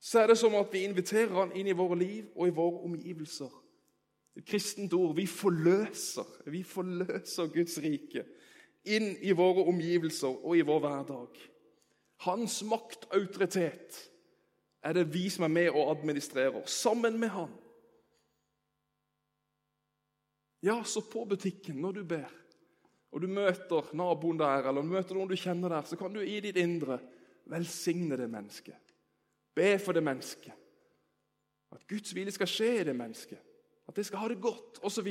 så 0.00 0.20
er 0.20 0.26
det 0.26 0.38
som 0.38 0.54
at 0.54 0.72
vi 0.72 0.84
inviterer 0.84 1.34
han 1.34 1.54
inn 1.56 1.66
i 1.66 1.76
våre 1.76 1.98
liv 1.98 2.28
og 2.36 2.48
i 2.48 2.54
våre 2.54 2.84
omgivelser. 2.86 3.52
Et 4.36 4.44
kristent 4.44 4.92
ord. 4.92 5.16
Vi 5.16 5.26
forløser. 5.26 6.50
Vi 6.52 6.62
forløser 6.62 7.48
Guds 7.52 7.78
rike 7.82 8.26
inn 8.86 9.16
i 9.18 9.34
våre 9.34 9.64
omgivelser 9.66 10.44
og 10.46 10.56
i 10.56 10.64
vår 10.66 10.82
hverdag. 10.84 11.38
Hans 12.26 12.60
makt 12.64 13.08
er 13.10 14.94
det 14.94 15.06
vi 15.10 15.26
som 15.32 15.44
er 15.48 15.52
med 15.52 15.70
og 15.72 15.90
administrerer, 15.96 16.62
sammen 16.66 17.18
med 17.18 17.28
han. 17.34 17.50
Ja, 20.62 20.82
så 20.84 21.02
på 21.02 21.24
butikken 21.24 21.82
når 21.82 21.92
du 21.92 22.04
ber 22.04 22.30
og 23.12 23.22
du 23.22 23.28
møter 23.30 23.92
naboen 23.96 24.38
der, 24.40 24.68
eller 24.68 24.84
du 24.84 24.90
møter 24.90 25.16
noen 25.16 25.30
du 25.30 25.38
kjenner 25.38 25.72
der, 25.72 25.86
så 25.88 25.98
kan 25.98 26.12
du 26.12 26.20
i 26.20 26.40
ditt 26.44 26.58
indre 26.60 26.98
velsigne 27.50 28.18
det 28.18 28.28
mennesket. 28.30 28.94
Be 29.56 29.76
for 29.80 29.96
det 29.96 30.02
mennesket. 30.04 30.52
At 31.72 31.86
Guds 31.88 32.14
vilje 32.14 32.34
skal 32.36 32.50
skje 32.50 32.72
i 32.80 32.84
det 32.88 32.96
mennesket. 32.96 33.40
At 33.88 33.96
det 33.96 34.06
skal 34.06 34.20
ha 34.22 34.28
det 34.28 34.40
godt, 34.42 34.80
osv. 34.84 35.08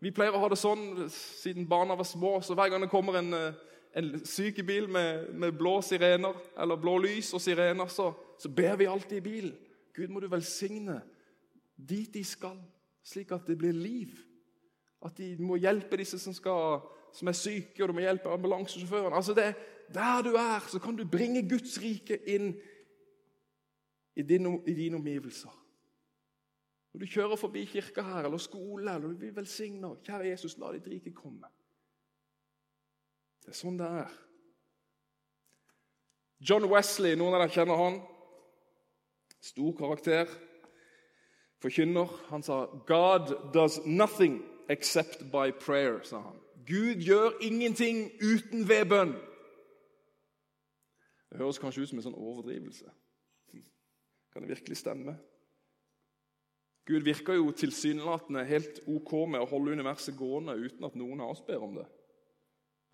Vi 0.00 0.12
pleier 0.14 0.36
å 0.36 0.42
ha 0.42 0.48
det 0.52 0.60
sånn 0.60 1.08
siden 1.12 1.68
barna 1.68 1.96
var 1.98 2.08
små, 2.08 2.38
så 2.44 2.56
hver 2.56 2.72
gang 2.72 2.84
det 2.84 2.92
kommer 2.92 3.18
en, 3.18 3.32
eh, 3.34 3.58
en 3.96 4.12
sykebil 4.24 4.88
med, 4.88 5.32
med, 5.34 5.56
blå 5.58 5.80
sirener, 5.84 6.36
eller 6.56 6.80
blå 6.80 6.98
lys 7.04 7.32
og 7.36 7.42
sirener, 7.44 7.88
så, 7.92 8.12
så 8.38 8.48
ber 8.48 8.76
vi 8.80 8.88
alltid 8.88 9.18
i 9.18 9.24
bilen. 9.24 9.56
Gud, 9.96 10.08
må 10.08 10.20
du 10.22 10.28
velsigne 10.30 11.00
dit 11.74 12.12
de 12.14 12.22
skal, 12.24 12.60
slik 13.04 13.32
at 13.34 13.48
det 13.48 13.58
blir 13.58 13.74
liv. 13.76 14.14
At 15.04 15.16
de 15.16 15.36
må 15.40 15.56
hjelpe 15.56 15.96
disse 15.96 16.18
som 16.20 16.34
skal 16.36 16.80
som 17.12 17.28
er 17.28 17.36
syke, 17.36 17.82
og 17.82 17.88
du 17.88 17.96
må 17.96 18.04
hjelpe 18.04 18.30
ambulansesjåføren. 18.30 19.12
Altså 19.12 19.34
det, 19.34 19.54
Der 19.94 20.22
du 20.22 20.34
er, 20.34 20.60
så 20.68 20.78
kan 20.78 20.96
du 20.96 21.08
bringe 21.08 21.48
Guds 21.48 21.80
rike 21.82 22.20
inn 22.30 22.54
i, 24.16 24.22
din, 24.22 24.64
dine 24.66 24.96
omgivelser. 24.96 25.50
Når 26.92 27.00
du 27.00 27.06
kjører 27.06 27.36
forbi 27.36 27.64
kirka 27.64 28.02
her, 28.02 28.24
eller 28.24 28.38
skole, 28.38 28.94
eller 28.94 29.08
du 29.08 29.16
blir 29.18 29.34
velsigna 29.34 29.94
Kjære 30.06 30.28
Jesus, 30.28 30.58
la 30.58 30.72
ditt 30.72 30.86
rike 30.86 31.12
komme. 31.14 31.50
Det 33.42 33.50
er 33.50 33.58
sånn 33.58 33.78
det 33.78 33.88
er. 34.04 34.14
John 36.40 36.68
Wesley, 36.70 37.16
noen 37.18 37.34
av 37.34 37.42
dere 37.42 37.54
kjenner 37.54 37.82
han. 37.82 37.98
Stor 39.40 39.74
karakter. 39.78 40.30
Forkynner. 41.60 42.14
Han 42.30 42.42
sa 42.42 42.66
'God 42.86 43.52
does 43.52 43.80
nothing 43.84 44.40
except 44.70 45.24
by 45.32 45.50
prayer', 45.50 46.02
sa 46.02 46.20
han. 46.20 46.38
Gud 46.66 47.02
gjør 47.02 47.42
ingenting 47.42 48.10
uten 48.22 48.68
ved 48.68 48.86
bønn. 48.88 49.16
Det 51.30 51.38
høres 51.38 51.58
kanskje 51.58 51.82
ut 51.82 51.90
som 51.90 51.98
en 51.98 52.06
sånn 52.08 52.18
overdrivelse. 52.18 52.90
Kan 54.32 54.42
det 54.42 54.52
virkelig 54.54 54.76
stemme? 54.80 55.16
Gud 56.90 57.06
virker 57.06 57.38
jo 57.38 57.52
tilsynelatende 57.54 58.44
helt 58.48 58.80
ok 58.88 59.12
med 59.30 59.42
å 59.42 59.48
holde 59.50 59.76
universet 59.76 60.16
gående 60.18 60.56
uten 60.58 60.86
at 60.86 60.96
noen 60.98 61.20
av 61.22 61.34
oss 61.34 61.42
ber 61.46 61.62
om 61.62 61.76
det. 61.76 61.86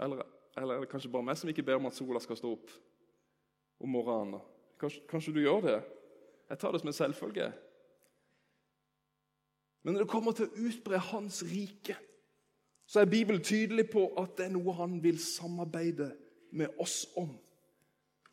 Eller, 0.05 0.27
eller 0.57 0.75
er 0.75 0.85
det 0.85 0.91
kanskje 0.91 1.13
bare 1.13 1.25
meg 1.25 1.39
som 1.41 1.49
ikke 1.53 1.65
ber 1.65 1.81
om 1.81 1.89
at 1.89 1.97
sola 1.97 2.21
skal 2.21 2.37
stå 2.37 2.51
opp 2.59 2.75
om 3.81 3.95
morgenen? 3.97 4.43
Kanskje, 4.81 5.05
kanskje 5.09 5.33
du 5.33 5.41
gjør 5.41 5.63
det? 5.65 5.79
Jeg 6.51 6.61
tar 6.61 6.75
det 6.75 6.83
som 6.83 6.93
en 6.93 6.99
selvfølge. 6.99 7.49
Men 9.87 9.95
når 9.95 10.03
det 10.03 10.11
kommer 10.11 10.35
til 10.35 10.49
å 10.49 10.65
utbre 10.67 10.99
Hans 10.99 11.45
rike, 11.47 11.95
så 12.91 13.05
er 13.05 13.11
Bibelen 13.11 13.43
tydelig 13.43 13.85
på 13.93 14.09
at 14.19 14.33
det 14.35 14.49
er 14.49 14.55
noe 14.57 14.73
han 14.75 14.97
vil 15.03 15.21
samarbeide 15.23 16.09
med 16.59 16.73
oss 16.83 17.05
om. 17.15 17.29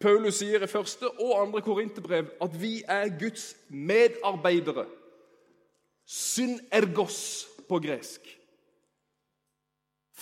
Paulus 0.01 0.39
sier 0.41 0.65
i 0.65 0.69
første 0.69 1.11
og 1.11 1.35
andre 1.37 1.61
korinterbrev 1.61 2.31
at 2.41 2.55
vi 2.57 2.79
er 2.89 3.11
Guds 3.21 3.51
medarbeidere. 3.69 4.87
Synergos 6.09 7.19
på 7.69 7.77
gresk. 7.85 8.25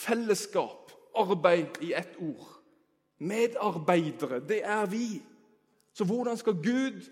Fellesskap, 0.03 0.91
arbeid 1.15 1.79
i 1.88 1.93
ett 1.95 2.19
ord. 2.19 2.50
Medarbeidere, 3.23 4.41
det 4.50 4.59
er 4.67 4.83
vi. 4.91 5.21
Så 5.95 6.03
hvordan 6.03 6.35
skal 6.38 6.59
Gud 6.59 7.07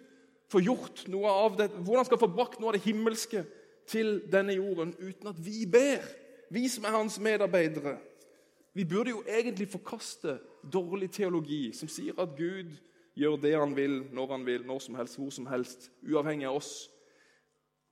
få 0.51 0.59
gjort 0.59 1.05
noe 1.07 1.31
av 1.31 1.55
det? 1.55 1.69
Hvordan 1.71 2.03
skal 2.03 2.19
han 2.19 2.25
få 2.27 2.31
brakt 2.35 2.59
noe 2.59 2.73
av 2.73 2.75
det 2.75 2.83
himmelske 2.83 3.45
til 3.89 4.19
denne 4.31 4.53
jorden 4.55 4.93
uten 5.01 5.33
at 5.33 5.45
vi 5.45 5.65
ber? 5.65 6.05
vi 6.49 6.67
som 6.67 6.83
er 6.83 6.89
hans 6.97 7.19
medarbeidere, 7.19 7.97
vi 8.73 8.85
burde 8.85 9.09
jo 9.09 9.23
egentlig 9.27 9.67
forkaste 9.69 10.39
dårlig 10.73 11.11
teologi 11.11 11.73
som 11.73 11.89
sier 11.89 12.17
at 12.21 12.35
Gud 12.37 12.71
gjør 13.17 13.35
det 13.41 13.55
han 13.57 13.75
vil, 13.75 14.03
når 14.13 14.31
han 14.31 14.45
vil, 14.45 14.65
når 14.65 14.79
som 14.79 14.95
helst, 14.95 15.17
hvor 15.17 15.29
som 15.29 15.47
helst, 15.47 15.91
uavhengig 16.03 16.47
av 16.47 16.59
oss. 16.61 16.89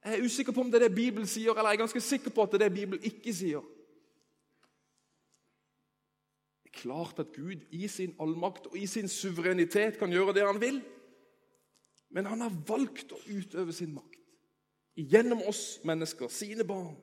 Jeg 0.06 0.20
er 0.20 0.26
usikker 0.26 0.54
på 0.54 0.62
om 0.62 0.72
det 0.72 0.82
er 0.82 0.88
det 0.88 0.96
Bibelen 0.96 1.28
sier, 1.28 1.52
eller 1.52 1.74
jeg 1.74 1.80
er 1.80 1.84
ganske 1.84 2.02
sikker 2.02 2.32
på 2.32 2.46
at 2.46 2.54
det 2.54 2.62
er 2.62 2.70
det 2.70 2.78
Bibelen 2.78 3.04
ikke 3.04 3.34
sier. 3.34 3.66
Det 6.64 6.72
er 6.72 6.80
klart 6.82 7.20
at 7.20 7.34
Gud 7.36 7.66
i 7.72 7.88
sin 7.88 8.16
allmakt 8.22 8.70
og 8.70 8.78
i 8.78 8.86
sin 8.86 9.10
suverenitet 9.10 9.98
kan 10.00 10.14
gjøre 10.14 10.34
det 10.38 10.46
han 10.46 10.62
vil. 10.62 10.80
Men 12.10 12.26
han 12.26 12.42
har 12.42 12.54
valgt 12.68 13.12
å 13.12 13.20
utøve 13.28 13.74
sin 13.74 13.92
makt 13.98 14.18
gjennom 14.98 15.42
oss 15.46 15.80
mennesker, 15.86 16.28
sine 16.28 16.66
barn. 16.68 16.96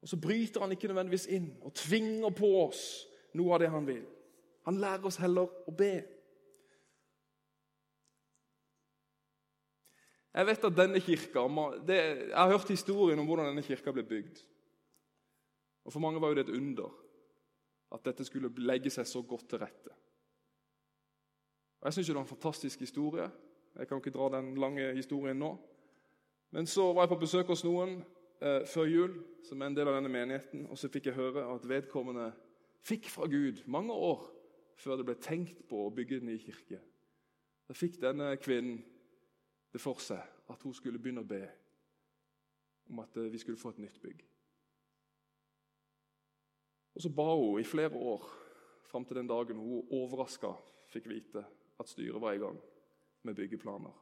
Og 0.00 0.08
så 0.08 0.16
bryter 0.20 0.60
han 0.60 0.72
ikke 0.72 0.88
nødvendigvis 0.88 1.26
inn 1.32 1.50
og 1.64 1.74
tvinger 1.76 2.32
på 2.36 2.48
oss 2.62 2.82
noe 3.36 3.54
av 3.54 3.62
det 3.62 3.70
han 3.72 3.86
vil. 3.88 4.04
Han 4.68 4.80
lærer 4.80 5.06
oss 5.08 5.20
heller 5.20 5.48
å 5.68 5.74
be. 5.76 5.94
Jeg 10.30 10.46
vet 10.46 10.64
at 10.64 10.76
denne 10.78 11.00
kirka, 11.02 11.42
det, 11.86 11.98
jeg 12.30 12.36
har 12.36 12.52
hørt 12.52 12.70
historien 12.70 13.18
om 13.18 13.26
hvordan 13.26 13.50
denne 13.50 13.66
kirka 13.66 13.92
ble 13.92 14.04
bygd. 14.06 14.44
Og 15.84 15.92
For 15.92 16.02
mange 16.02 16.20
var 16.22 16.30
jo 16.30 16.38
det 16.38 16.46
et 16.46 16.54
under 16.54 16.92
at 17.90 18.04
dette 18.06 18.24
skulle 18.24 18.52
legge 18.62 18.92
seg 18.94 19.08
så 19.08 19.24
godt 19.26 19.48
til 19.50 19.58
rette. 19.58 19.90
Og 21.80 21.88
Jeg 21.88 21.96
syns 21.96 22.06
det 22.06 22.14
var 22.14 22.22
en 22.22 22.30
fantastisk 22.30 22.80
historie. 22.84 23.26
Jeg 23.74 23.88
kan 23.88 23.98
ikke 23.98 24.14
dra 24.14 24.28
den 24.36 24.54
lange 24.60 24.92
historien 24.94 25.38
nå. 25.40 25.54
Men 26.50 26.66
så 26.66 26.92
var 26.92 27.06
jeg 27.06 27.12
på 27.12 27.20
besøk 27.22 27.50
hos 27.52 27.64
noen 27.64 28.00
eh, 28.42 28.66
før 28.66 28.88
jul, 28.90 29.16
som 29.46 29.60
er 29.62 29.70
en 29.70 29.76
del 29.76 29.88
av 29.88 29.98
denne 29.98 30.12
menigheten, 30.12 30.66
og 30.66 30.78
så 30.78 30.90
fikk 30.90 31.10
jeg 31.10 31.18
høre 31.18 31.46
at 31.54 31.68
vedkommende 31.68 32.30
fikk 32.86 33.10
fra 33.12 33.28
Gud 33.30 33.62
mange 33.70 33.94
år 33.94 34.24
før 34.80 34.96
det 34.96 35.06
ble 35.06 35.16
tenkt 35.20 35.62
på 35.68 35.84
å 35.84 35.92
bygge 35.94 36.20
en 36.20 36.30
ny 36.30 36.38
kirke. 36.40 36.80
Da 37.68 37.76
fikk 37.76 38.00
denne 38.02 38.32
kvinnen 38.40 38.80
det 39.70 39.80
for 39.82 40.00
seg 40.02 40.22
at 40.50 40.62
hun 40.66 40.74
skulle 40.74 40.98
begynne 40.98 41.22
å 41.22 41.28
be 41.28 41.44
om 42.90 43.02
at 43.04 43.16
eh, 43.20 43.30
vi 43.30 43.38
skulle 43.38 43.60
få 43.60 43.74
et 43.74 43.82
nytt 43.84 44.00
bygg. 44.02 44.24
Og 46.94 47.02
Så 47.04 47.10
ba 47.14 47.28
hun 47.30 47.60
i 47.60 47.64
flere 47.64 47.94
år, 47.94 48.24
fram 48.90 49.04
til 49.06 49.20
den 49.20 49.28
dagen 49.30 49.60
hun 49.62 49.86
overraska 49.94 50.50
fikk 50.90 51.06
vite 51.12 51.44
at 51.78 51.88
styret 51.88 52.20
var 52.20 52.34
i 52.34 52.42
gang 52.42 52.58
med 53.22 53.36
byggeplaner. 53.38 53.92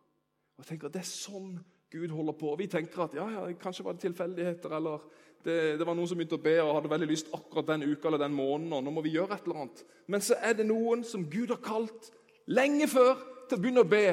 Og 0.57 0.65
jeg 0.65 0.71
tenker 0.71 0.89
at 0.89 0.97
Det 0.97 1.05
er 1.05 1.11
sånn 1.11 1.59
Gud 1.91 2.11
holder 2.13 2.37
på. 2.37 2.53
Vi 2.61 2.67
tenker 2.69 3.07
at 3.07 3.15
ja, 3.17 3.27
ja, 3.33 3.47
kanskje 3.61 3.85
var 3.87 3.97
det 3.97 4.05
tilfeldigheter, 4.05 4.75
eller 4.77 5.05
det, 5.45 5.79
det, 5.79 5.87
var 5.87 5.97
noen 5.97 6.09
som 6.11 6.19
begynte 6.19 6.37
å 6.37 6.43
be 6.43 6.57
og 6.61 6.75
hadde 6.77 6.91
veldig 6.93 7.09
lyst 7.09 7.31
akkurat 7.33 7.71
den 7.71 7.87
uka 7.87 8.11
eller 8.11 8.21
den 8.21 8.35
måneden. 8.37 8.73
og 8.77 8.85
nå 8.85 8.93
må 8.93 9.05
vi 9.05 9.15
gjøre 9.15 9.39
et 9.39 9.47
eller 9.47 9.63
annet. 9.63 9.85
Men 10.07 10.25
så 10.25 10.37
er 10.43 10.59
det 10.59 10.67
noen 10.69 11.05
som 11.07 11.25
Gud 11.31 11.55
har 11.55 11.63
kalt 11.65 12.11
lenge 12.51 12.89
før 12.91 13.15
til 13.49 13.57
å 13.57 13.63
begynne 13.63 13.87
å 13.87 13.89
be. 13.89 14.05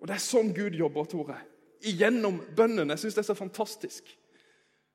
Og 0.00 0.08
det 0.08 0.16
er 0.16 0.24
sånn 0.24 0.54
Gud 0.56 0.78
jobber, 0.78 1.08
Tore. 1.10 1.36
Igjennom 1.84 2.40
bønnen. 2.56 2.92
Jeg 2.94 3.04
syns 3.04 3.18
det 3.18 3.24
er 3.24 3.30
så 3.32 3.36
fantastisk. 3.36 4.08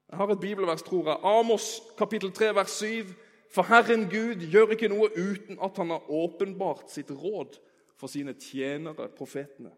Jeg 0.06 0.18
har 0.22 0.32
et 0.32 0.42
bibelvers, 0.42 0.84
tror 0.86 1.12
jeg. 1.12 1.22
Amos 1.26 1.70
kapittel 2.00 2.34
3, 2.34 2.52
vers 2.58 2.80
7. 2.82 3.14
For 3.54 3.68
Herren 3.70 4.08
Gud 4.10 4.42
gjør 4.50 4.74
ikke 4.74 4.90
noe 4.92 5.12
uten 5.14 5.60
at 5.64 5.78
han 5.82 5.94
har 5.94 6.10
åpenbart 6.12 6.90
sitt 6.94 7.12
råd 7.14 7.60
for 8.00 8.12
sine 8.12 8.34
tjenere, 8.40 9.08
profetene. 9.16 9.72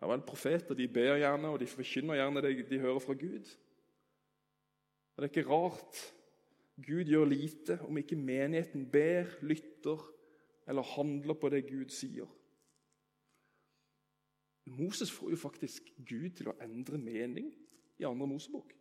Ja 0.00 0.08
vel, 0.10 0.24
Profeter 0.26 0.74
de 0.74 0.88
ber 0.88 1.16
gjerne, 1.20 1.48
og 1.48 1.60
de 1.60 1.70
forkynner 1.70 2.18
gjerne 2.18 2.42
det 2.42 2.68
de 2.70 2.82
hører 2.82 2.98
fra 2.98 3.14
Gud. 3.14 3.52
Og 5.14 5.22
Det 5.22 5.28
er 5.28 5.32
ikke 5.32 5.50
rart 5.50 6.00
Gud 6.82 7.04
gjør 7.06 7.24
lite 7.24 7.78
om 7.86 7.98
ikke 7.98 8.16
menigheten 8.18 8.90
ber, 8.90 9.30
lytter 9.42 10.00
eller 10.68 10.82
handler 10.82 11.34
på 11.34 11.48
det 11.48 11.66
Gud 11.68 11.92
sier. 11.94 12.26
Moses 14.66 15.12
får 15.12 15.30
jo 15.30 15.36
faktisk 15.36 15.92
Gud 16.08 16.30
til 16.38 16.48
å 16.48 16.56
endre 16.64 16.98
mening 16.98 17.52
i 18.00 18.06
andre 18.08 18.26
Mosebok. 18.26 18.72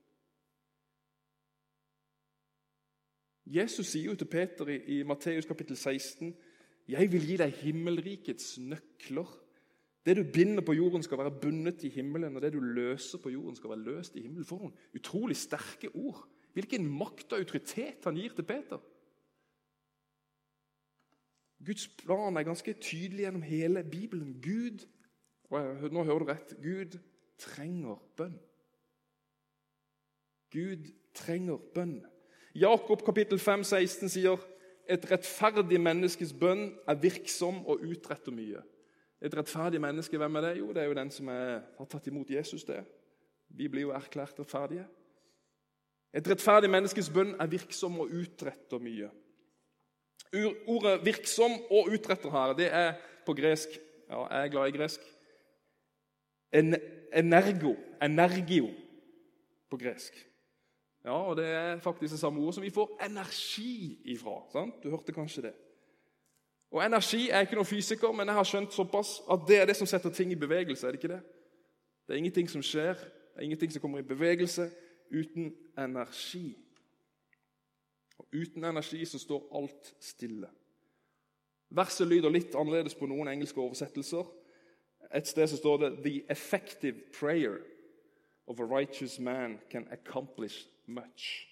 Jesus 3.46 3.92
sier 3.92 4.08
jo 4.08 4.16
til 4.16 4.30
Peter 4.32 4.70
i, 4.72 4.80
i 4.96 5.04
Matteus 5.04 5.46
kapittel 5.46 5.76
16.: 5.76 6.32
Jeg 6.88 7.12
vil 7.12 7.28
gi 7.28 7.38
deg 7.38 7.58
himmelrikets 7.60 8.58
nøkler. 8.64 9.28
Det 10.06 10.18
du 10.18 10.24
binder 10.34 10.64
på 10.66 10.74
jorden, 10.76 11.04
skal 11.04 11.18
være 11.18 11.40
bundet 11.42 11.84
i 11.84 11.90
himmelen, 11.90 12.36
og 12.36 12.42
det 12.42 12.54
du 12.54 12.60
løser 12.60 13.18
på 13.24 13.30
jorden, 13.30 13.56
skal 13.56 13.70
være 13.70 13.86
løst 13.86 14.16
i 14.16 14.22
himmelen. 14.22 14.46
For 14.46 14.60
noen 14.60 14.76
utrolig 14.96 15.38
sterke 15.40 15.92
ord. 15.96 16.26
Hvilken 16.54 16.86
makt 16.86 17.34
og 17.34 17.40
autoritet 17.40 18.04
han 18.04 18.20
gir 18.20 18.36
til 18.36 18.46
Peter. 18.46 18.82
Guds 21.66 21.88
plan 21.88 22.38
er 22.38 22.44
ganske 22.44 22.74
tydelig 22.74 23.24
gjennom 23.24 23.46
hele 23.48 23.84
Bibelen. 23.84 24.36
Gud 24.44 24.84
og 25.50 25.94
Nå 25.94 26.04
hører 26.04 26.20
du 26.20 26.26
rett. 26.26 26.56
Gud 26.64 26.98
trenger 27.38 28.02
bønn. 28.18 28.36
Gud 30.52 30.90
trenger 31.16 31.58
bønn. 31.76 32.02
Jakob 32.56 33.06
kapittel 33.06 33.40
5, 33.40 33.64
16 33.64 34.10
sier 34.10 34.44
et 34.90 35.06
rettferdig 35.10 35.80
menneskes 35.82 36.34
bønn 36.38 36.74
er 36.88 37.00
virksom 37.02 37.64
og 37.66 37.86
utretter 37.88 38.36
mye. 38.36 38.62
Et 39.24 39.38
rettferdig 39.38 39.80
menneske, 39.82 40.18
hvem 40.18 40.36
er 40.36 40.42
det? 40.42 40.58
Jo, 40.60 40.74
det 40.76 40.84
er 40.84 40.90
jo 40.90 40.98
den 40.98 41.12
som 41.12 41.30
er, 41.32 41.62
har 41.78 41.88
tatt 41.88 42.08
imot 42.08 42.30
Jesus. 42.30 42.64
det. 42.68 42.84
Vi 43.48 43.68
blir 43.68 43.88
jo 43.88 43.94
erklært 43.96 44.40
rettferdige. 44.40 44.86
Et 46.14 46.28
rettferdig 46.30 46.70
menneskes 46.70 47.10
bønn 47.10 47.36
er 47.42 47.50
virksom 47.50 48.00
og 48.04 48.12
utretter 48.14 48.82
mye. 48.84 49.10
Ordet 50.68 51.00
'virksom' 51.06 51.62
og 51.70 51.88
'utretter' 51.88 52.32
her, 52.32 52.54
det 52.54 52.74
er 52.74 52.94
på 53.26 53.34
gresk. 53.34 53.70
Ja, 54.10 54.26
jeg 54.28 54.46
er 54.46 54.52
glad 54.52 54.68
i 54.68 54.78
gresk. 54.78 55.00
En, 56.54 56.76
energo, 57.14 57.76
energio 58.02 58.70
på 59.70 59.78
gresk. 59.78 60.14
Ja, 61.04 61.12
og 61.12 61.38
Det 61.38 61.46
er 61.46 61.80
faktisk 61.80 62.12
det 62.12 62.20
samme 62.20 62.42
ordet 62.42 62.56
som 62.56 62.64
vi 62.64 62.70
får 62.70 63.00
energi 63.06 64.02
ifra. 64.06 64.44
Sant? 64.52 64.84
Du 64.84 64.90
hørte 64.90 65.14
kanskje 65.14 65.42
det. 65.42 65.54
Og 66.74 66.86
Energi 66.86 67.30
er 67.30 67.46
ikke 67.46 67.58
noen 67.60 67.70
fysiker, 67.70 68.12
men 68.18 68.28
jeg 68.28 68.36
har 68.36 68.48
skjønt 68.50 68.74
såpass 68.74 69.20
at 69.32 69.44
det 69.48 69.60
er 69.62 69.68
det 69.70 69.76
som 69.78 69.88
setter 69.88 70.10
ting 70.10 70.32
i 70.34 70.40
bevegelse. 70.42 70.88
er 70.88 70.92
Det 70.92 71.04
ikke 71.04 71.14
det? 71.14 71.22
Det 72.08 72.14
er 72.14 72.18
ingenting 72.18 72.50
som 72.50 72.64
skjer, 72.66 72.98
det 72.98 73.38
er 73.38 73.46
ingenting 73.46 73.72
som 73.72 73.82
kommer 73.82 74.00
i 74.00 74.08
bevegelse 74.08 74.72
uten 75.14 75.54
energi. 75.78 76.58
Og 78.18 78.28
Uten 78.34 78.66
energi 78.66 79.06
så 79.06 79.20
står 79.20 79.50
alt 79.54 79.94
stille. 80.00 80.50
Verset 81.70 82.08
lyder 82.08 82.30
litt 82.30 82.56
annerledes 82.56 82.96
på 82.96 83.06
noen 83.06 83.30
engelske 83.30 83.62
oversettelser. 83.62 84.26
Et 85.14 85.28
sted 85.28 85.48
så 85.48 85.58
står 85.58 85.78
det 85.78 86.04
'The 86.04 86.26
effective 86.32 87.02
prayer 87.20 87.58
of 88.48 88.60
a 88.60 88.66
righteous 88.66 89.20
man 89.20 89.60
can 89.70 89.88
accomplish 89.92 90.68
much'. 90.88 91.50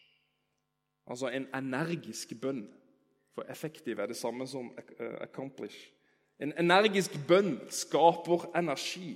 Altså 1.08 1.28
en 1.28 1.48
energisk 1.54 2.34
bønn. 2.42 2.81
For 3.36 3.48
effektiv 3.50 4.00
er 4.00 4.12
det 4.12 4.18
samme 4.18 4.48
som 4.48 4.72
accomplish. 5.22 5.78
En 6.42 6.54
energisk 6.60 7.16
bønn 7.28 7.60
skaper 7.70 8.50
energi. 8.58 9.14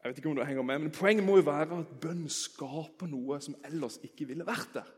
Jeg 0.00 0.08
vet 0.08 0.18
ikke 0.18 0.30
om 0.30 0.36
du 0.36 0.44
henger 0.44 0.62
med, 0.62 0.78
men 0.78 0.92
Poenget 0.92 1.24
må 1.24 1.36
jo 1.36 1.48
være 1.48 1.80
at 1.80 1.94
bønn 2.00 2.28
skaper 2.32 3.08
noe 3.10 3.40
som 3.40 3.56
ellers 3.68 3.98
ikke 4.04 4.28
ville 4.30 4.46
vært 4.46 4.72
der. 4.74 4.88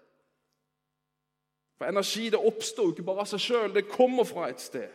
For 1.78 1.90
Energi 1.90 2.28
det 2.30 2.38
oppstår 2.38 2.86
jo 2.86 2.94
ikke 2.94 3.06
bare 3.06 3.24
av 3.24 3.30
seg 3.32 3.42
sjøl, 3.42 3.72
det 3.74 3.88
kommer 3.90 4.26
fra 4.28 4.46
et 4.50 4.60
sted. 4.62 4.90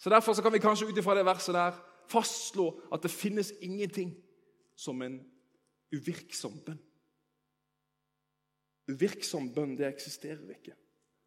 Så 0.00 0.08
Derfor 0.10 0.32
så 0.32 0.42
kan 0.42 0.52
vi 0.52 0.62
kanskje 0.62 0.88
ut 0.88 0.98
ifra 0.98 1.14
det 1.18 1.26
verset 1.28 1.54
der 1.54 1.76
fastslå 2.08 2.70
at 2.92 3.02
det 3.02 3.12
finnes 3.12 3.52
ingenting 3.60 4.14
som 4.76 5.02
en 5.02 5.20
uvirksom 5.92 6.56
bønn. 6.66 6.80
Uvirksom 8.90 9.50
bønn 9.54 9.76
det 9.78 9.88
eksisterer 9.88 10.54
ikke. 10.54 10.74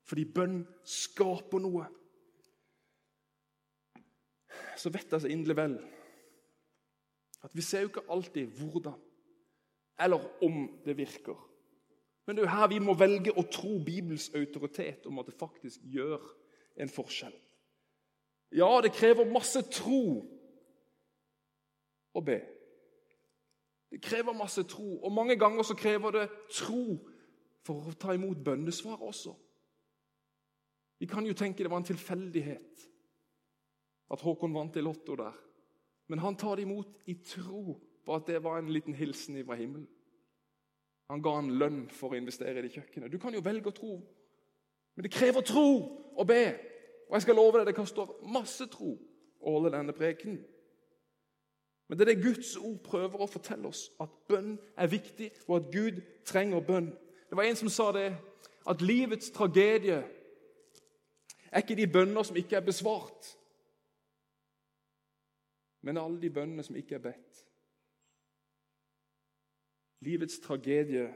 Fordi 0.04 0.26
bønn 0.36 0.62
skaper 0.88 1.64
noe. 1.64 1.88
Så 4.78 4.92
vet 4.92 5.12
jeg 5.12 5.24
så 5.24 5.32
inderlig 5.32 5.58
vel 5.58 5.78
at 7.44 7.52
vi 7.52 7.64
ser 7.66 7.84
jo 7.84 7.90
ikke 7.92 8.06
alltid 8.12 8.52
hvordan 8.56 9.00
eller 10.00 10.44
om 10.44 10.64
det 10.86 10.98
virker. 10.98 11.38
Men 12.26 12.36
det 12.36 12.44
er 12.44 12.48
jo 12.48 12.56
her 12.56 12.70
vi 12.72 12.80
må 12.80 12.96
velge 12.98 13.34
å 13.36 13.44
tro 13.52 13.78
Bibels 13.84 14.30
autoritet 14.36 15.06
om 15.06 15.20
at 15.20 15.28
det 15.28 15.36
faktisk 15.38 15.84
gjør 15.92 16.24
en 16.80 16.90
forskjell. 16.90 17.36
Ja, 18.54 18.70
det 18.82 18.94
krever 18.96 19.30
masse 19.30 19.62
tro 19.74 20.24
å 22.14 22.22
be. 22.22 22.40
Det 23.92 24.02
krever 24.02 24.34
masse 24.38 24.64
tro, 24.70 24.98
og 25.04 25.12
mange 25.14 25.36
ganger 25.38 25.66
så 25.66 25.76
krever 25.78 26.16
det 26.16 26.28
tro 26.54 26.98
for 27.64 27.88
å 27.90 27.96
ta 28.00 28.14
imot 28.16 28.44
bønnesvar 28.44 29.02
også. 29.04 29.34
Vi 31.00 31.08
kan 31.10 31.26
jo 31.28 31.36
tenke 31.36 31.64
det 31.64 31.72
var 31.72 31.82
en 31.82 31.88
tilfeldighet 31.88 32.84
at 34.14 34.22
Håkon 34.22 34.54
vant 34.56 34.76
i 34.78 34.84
Lotto 34.84 35.16
der. 35.20 35.36
Men 36.08 36.20
han 36.20 36.36
tar 36.36 36.56
det 36.56 36.68
imot 36.68 37.08
i 37.10 37.16
tro 37.26 37.78
på 38.06 38.16
at 38.16 38.28
det 38.28 38.44
var 38.44 38.60
en 38.60 38.72
liten 38.72 38.96
hilsen 38.96 39.40
fra 39.46 39.58
himmelen. 39.60 39.88
Han 41.12 41.22
ga 41.22 41.36
han 41.36 41.52
lønn 41.60 41.82
for 41.92 42.14
å 42.14 42.20
investere 42.20 42.60
i 42.60 42.66
det 42.66 42.74
kjøkkenet. 42.76 43.12
Du 43.12 43.20
kan 43.20 43.34
jo 43.36 43.44
velge 43.44 43.72
å 43.72 43.76
tro, 43.76 43.98
men 44.96 45.06
det 45.06 45.12
krever 45.14 45.46
tro 45.46 45.68
å 46.16 46.26
be. 46.28 46.44
Og 47.10 47.18
jeg 47.18 47.26
skal 47.26 47.38
love 47.38 47.60
deg, 47.60 47.68
det 47.70 47.78
koster 47.78 48.10
masse 48.34 48.68
tro 48.72 48.94
å 49.44 49.56
holde 49.58 49.74
denne 49.76 49.96
preken. 49.96 50.40
Men 51.88 52.00
det 52.00 52.06
er 52.06 52.14
det 52.14 52.24
Guds 52.24 52.56
ord 52.58 52.80
prøver 52.86 53.22
å 53.22 53.30
fortelle 53.30 53.70
oss, 53.70 53.90
at 54.02 54.12
bønn 54.32 54.56
er 54.80 54.90
viktig, 54.90 55.30
og 55.48 55.58
at 55.60 55.72
Gud 55.74 56.00
trenger 56.26 56.64
bønn. 56.66 56.94
Det 57.34 57.38
var 57.38 57.44
en 57.44 57.56
som 57.56 57.70
sa 57.70 57.92
det, 57.92 58.18
at 58.70 58.82
livets 58.82 59.32
tragedie 59.34 59.96
er 61.52 61.62
ikke 61.64 61.76
de 61.76 61.88
bønner 61.90 62.24
som 62.24 62.36
ikke 62.38 62.56
er 62.56 62.66
besvart, 62.66 63.30
men 65.82 65.98
alle 65.98 66.22
de 66.22 66.30
bønnene 66.30 66.64
som 66.64 66.78
ikke 66.78 66.96
er 66.96 67.02
bedt. 67.02 67.40
Livets 70.06 70.38
tragedie 70.46 71.08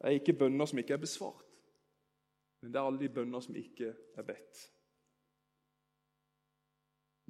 er 0.00 0.18
ikke 0.18 0.34
bønner 0.36 0.68
som 0.68 0.78
ikke 0.78 0.92
er 0.92 1.00
besvart, 1.00 1.48
men 2.60 2.74
det 2.74 2.80
er 2.80 2.88
alle 2.90 3.00
de 3.00 3.08
bønner 3.14 3.40
som 3.40 3.56
ikke 3.56 3.94
er 3.96 4.26
bedt. 4.28 4.60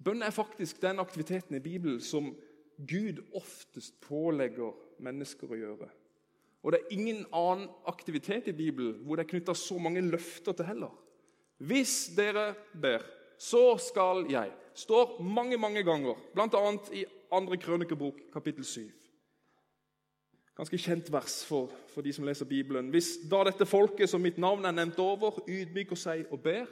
Bønn 0.03 0.27
er 0.27 0.35
faktisk 0.35 0.83
den 0.83 0.99
aktiviteten 0.99 1.55
i 1.55 1.63
Bibelen 1.63 2.03
som 2.03 2.35
Gud 2.91 3.23
oftest 3.39 4.01
pålegger 4.01 4.75
mennesker 4.99 5.55
å 5.55 5.61
gjøre. 5.63 5.91
Og 6.67 6.75
det 6.75 6.81
er 6.81 6.95
ingen 6.97 7.21
annen 7.31 7.69
aktivitet 7.87 8.49
i 8.51 8.57
Bibelen 8.57 8.99
hvor 9.07 9.17
det 9.17 9.23
er 9.23 9.31
knytta 9.31 9.55
så 9.55 9.79
mange 9.79 10.03
løfter 10.03 10.57
til 10.57 10.67
heller. 10.67 10.91
Hvis 11.63 12.11
dere 12.17 12.57
ber, 12.75 13.05
så 13.39 13.77
skal 13.79 14.27
jeg. 14.31 14.51
står 14.75 15.23
mange 15.23 15.57
mange 15.57 15.83
ganger, 15.83 16.19
bl.a. 16.35 16.73
i 16.93 17.05
2. 17.31 17.57
krønikebok, 17.63 18.19
kapittel 18.33 18.65
7. 18.65 18.81
Ganske 20.57 20.79
kjent 20.81 21.13
vers 21.13 21.45
for, 21.45 21.71
for, 21.93 22.03
de 22.03 22.13
som 22.13 22.25
leser 22.25 22.49
Bibelen. 22.49 22.91
Hvis 22.91 23.15
da 23.31 23.45
dette 23.45 23.67
folket 23.69 24.11
som 24.11 24.21
mitt 24.21 24.39
navn 24.39 24.65
er 24.65 24.73
nevnt 24.73 24.99
over, 24.99 25.39
ydmyker 25.49 25.97
seg 25.97 26.33
og 26.33 26.41
ber, 26.45 26.69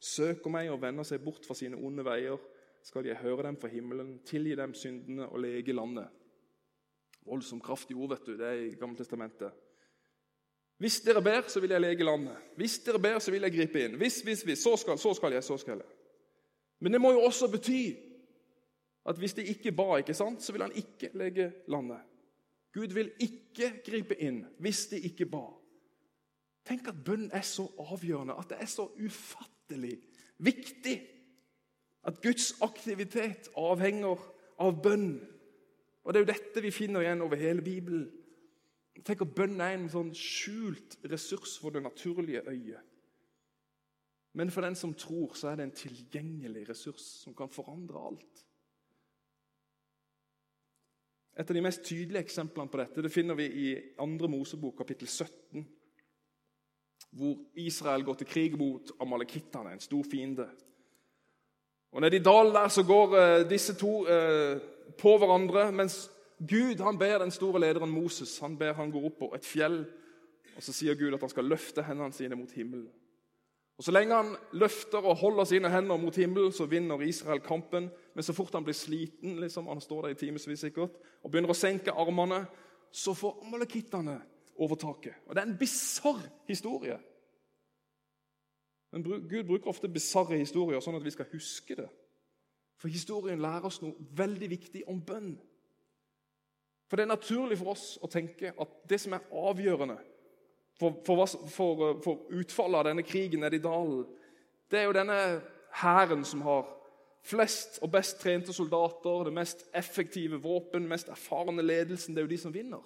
søker 0.00 0.50
meg 0.50 0.70
og 0.70 0.80
vender 0.82 1.06
seg 1.06 1.22
bort 1.22 1.46
fra 1.46 1.54
sine 1.58 1.76
onde 1.76 2.04
veier, 2.06 2.38
skal 2.84 3.06
jeg 3.06 3.20
høre 3.22 3.46
dem 3.48 3.56
fra 3.60 3.68
himmelen, 3.68 4.20
tilgi 4.26 4.54
dem 4.56 4.74
syndene 4.74 5.26
og 5.28 5.42
lege 5.42 5.74
landet. 5.74 6.08
Voldsomt 7.24 7.64
kraftig 7.64 7.96
ord, 7.96 8.12
vet 8.14 8.26
du. 8.26 8.36
Det 8.38 8.46
er 8.46 8.62
i 8.66 8.74
Gammeltestamentet. 8.78 9.52
Hvis 10.82 11.00
dere 11.00 11.22
ber, 11.22 11.46
så 11.48 11.60
vil 11.60 11.70
jeg 11.70 11.80
lege 11.80 12.04
landet. 12.04 12.36
Hvis 12.56 12.78
dere 12.84 12.98
ber, 13.00 13.18
så 13.18 13.30
vil 13.30 13.46
jeg 13.46 13.54
gripe 13.54 13.84
inn. 13.84 13.94
Hvis, 13.96 14.20
hvis, 14.26 14.42
hvis. 14.42 14.62
Så 14.62 14.76
skal, 14.76 14.98
så 14.98 15.14
skal 15.14 15.32
jeg, 15.32 15.44
så 15.44 15.56
skal 15.56 15.80
jeg. 15.80 15.92
Men 16.80 16.92
det 16.92 17.00
må 17.00 17.12
jo 17.14 17.22
også 17.24 17.48
bety 17.48 17.94
at 19.06 19.18
hvis 19.20 19.34
de 19.36 19.44
ikke 19.44 19.72
ba, 19.72 19.96
ikke 19.96 20.14
sant, 20.14 20.42
så 20.42 20.52
vil 20.52 20.62
han 20.62 20.72
ikke 20.74 21.10
lege 21.14 21.52
landet. 21.68 22.00
Gud 22.74 22.94
vil 22.96 23.12
ikke 23.20 23.70
gripe 23.86 24.16
inn 24.18 24.42
hvis 24.58 24.86
de 24.90 25.00
ikke 25.00 25.28
ba. 25.30 25.44
Tenk 26.64 26.88
at 26.88 27.02
bønn 27.04 27.28
er 27.32 27.44
så 27.44 27.66
avgjørende, 27.78 28.36
at 28.40 28.48
det 28.50 28.58
er 28.60 28.70
så 28.70 28.88
ufattelig 28.96 29.98
viktig. 30.38 30.96
At 32.04 32.22
Guds 32.22 32.54
aktivitet 32.64 33.50
avhenger 33.56 34.20
av 34.60 34.80
bønn. 34.82 35.20
Og 36.04 36.12
Det 36.12 36.20
er 36.20 36.24
jo 36.24 36.32
dette 36.32 36.62
vi 36.62 36.70
finner 36.70 37.00
igjen 37.00 37.22
over 37.24 37.40
hele 37.40 37.62
Bibelen. 37.64 38.08
Tenk 39.04 39.24
at 39.24 39.34
Bønn 39.36 39.60
er 39.60 39.74
en 39.74 39.88
sånn 39.90 40.12
skjult 40.14 40.98
ressurs 41.10 41.56
for 41.60 41.74
det 41.74 41.82
naturlige 41.82 42.44
øyet. 42.46 42.82
Men 44.34 44.50
for 44.50 44.66
den 44.66 44.76
som 44.76 44.94
tror, 44.98 45.34
så 45.38 45.48
er 45.48 45.56
det 45.56 45.68
en 45.68 45.76
tilgjengelig 45.78 46.68
ressurs 46.68 47.02
som 47.22 47.34
kan 47.34 47.50
forandre 47.50 48.00
alt. 48.00 48.44
Et 51.34 51.50
av 51.50 51.56
de 51.56 51.62
mest 51.62 51.82
tydelige 51.82 52.22
eksemplene 52.22 52.70
på 52.70 52.78
dette 52.78 53.02
det 53.02 53.10
finner 53.10 53.38
vi 53.38 53.46
i 53.46 53.70
2. 53.98 54.28
Mosebok, 54.30 54.76
kapittel 54.78 55.08
17. 55.08 55.64
hvor 57.14 57.36
Israel 57.54 58.04
går 58.04 58.14
til 58.14 58.26
krig 58.26 58.56
mot 58.58 58.90
amalekittene, 59.00 59.72
en 59.72 59.80
stor 59.80 60.02
fiende. 60.02 60.48
Og 61.94 62.00
Nede 62.02 62.16
i 62.16 62.22
dalen 62.26 62.54
der 62.54 62.68
så 62.68 62.82
går 62.82 63.16
eh, 63.16 63.50
disse 63.50 63.74
to 63.78 64.06
eh, 64.10 64.58
på 64.98 65.16
hverandre, 65.18 65.72
mens 65.72 66.10
Gud 66.48 66.82
han 66.82 66.98
ber 66.98 67.18
den 67.22 67.30
store 67.30 67.60
lederen 67.62 67.90
Moses 67.90 68.38
han 68.42 68.58
ber 68.58 68.74
han 68.74 68.92
gå 68.92 69.00
opp 69.06 69.18
på 69.18 69.30
et 69.36 69.46
fjell. 69.46 69.84
og 70.56 70.62
Så 70.62 70.72
sier 70.72 70.98
Gud 70.98 71.14
at 71.14 71.20
han 71.20 71.32
skal 71.32 71.48
løfte 71.48 71.82
hendene 71.86 72.12
sine 72.12 72.36
mot 72.36 72.50
himmelen. 72.52 72.90
Og 73.78 73.84
Så 73.84 73.92
lenge 73.92 74.14
han 74.14 74.36
løfter 74.52 74.98
og 74.98 75.16
holder 75.16 75.44
sine 75.44 75.70
hender 75.70 75.96
mot 75.96 76.16
himmelen, 76.16 76.52
så 76.52 76.66
vinner 76.66 77.02
Israel 77.02 77.40
kampen. 77.40 77.90
Men 78.14 78.22
så 78.22 78.32
fort 78.32 78.54
han 78.54 78.64
blir 78.64 78.74
sliten, 78.74 79.40
liksom, 79.40 79.66
han 79.66 79.80
står 79.80 80.02
der 80.02 80.08
i 80.08 80.14
timevis 80.14 80.60
sikkert, 80.60 80.94
og 81.22 81.30
begynner 81.30 81.50
å 81.50 81.58
senke 81.58 81.90
armene, 81.90 82.44
så 82.92 83.14
får 83.14 83.40
amalekittene 83.46 84.20
overtaket. 84.58 85.14
Og 85.26 85.34
Det 85.34 85.42
er 85.42 85.46
en 85.46 85.58
bisarr 85.58 86.22
historie. 86.46 86.98
Men 88.92 89.02
Gud 89.02 89.44
bruker 89.44 89.68
ofte 89.68 89.88
bisarre 89.88 90.38
historier 90.38 90.80
sånn 90.80 90.94
at 90.94 91.04
vi 91.04 91.10
skal 91.10 91.26
huske 91.32 91.74
det. 91.74 91.88
For 92.80 92.88
historien 92.92 93.42
lærer 93.42 93.68
oss 93.68 93.80
noe 93.82 93.94
veldig 94.16 94.50
viktig 94.50 94.84
om 94.90 95.00
bønn. 95.04 95.34
For 96.88 96.96
det 96.98 97.06
er 97.06 97.14
naturlig 97.14 97.58
for 97.58 97.72
oss 97.72 97.94
å 98.02 98.10
tenke 98.10 98.52
at 98.60 98.74
det 98.90 99.00
som 99.00 99.16
er 99.16 99.24
avgjørende 99.32 99.96
for, 100.78 100.96
for, 101.06 101.26
for, 101.54 101.82
for 102.04 102.34
utfallet 102.34 102.80
av 102.80 102.88
denne 102.90 103.04
krigen 103.06 103.44
nede 103.44 103.60
i 103.60 103.62
dalen, 103.62 104.04
det 104.70 104.80
er 104.80 104.88
jo 104.88 104.96
denne 104.96 105.18
hæren 105.80 106.24
som 106.26 106.42
har 106.46 106.66
flest 107.24 107.78
og 107.82 107.92
best 107.94 108.18
trente 108.20 108.52
soldater, 108.52 109.24
det 109.24 109.32
mest 109.32 109.64
effektive 109.74 110.40
våpen, 110.42 110.88
mest 110.88 111.08
erfarne 111.08 111.62
ledelsen. 111.62 112.14
Det 112.14 112.22
er 112.22 112.26
jo 112.26 112.32
de 112.34 112.40
som 112.42 112.54
vinner. 112.54 112.82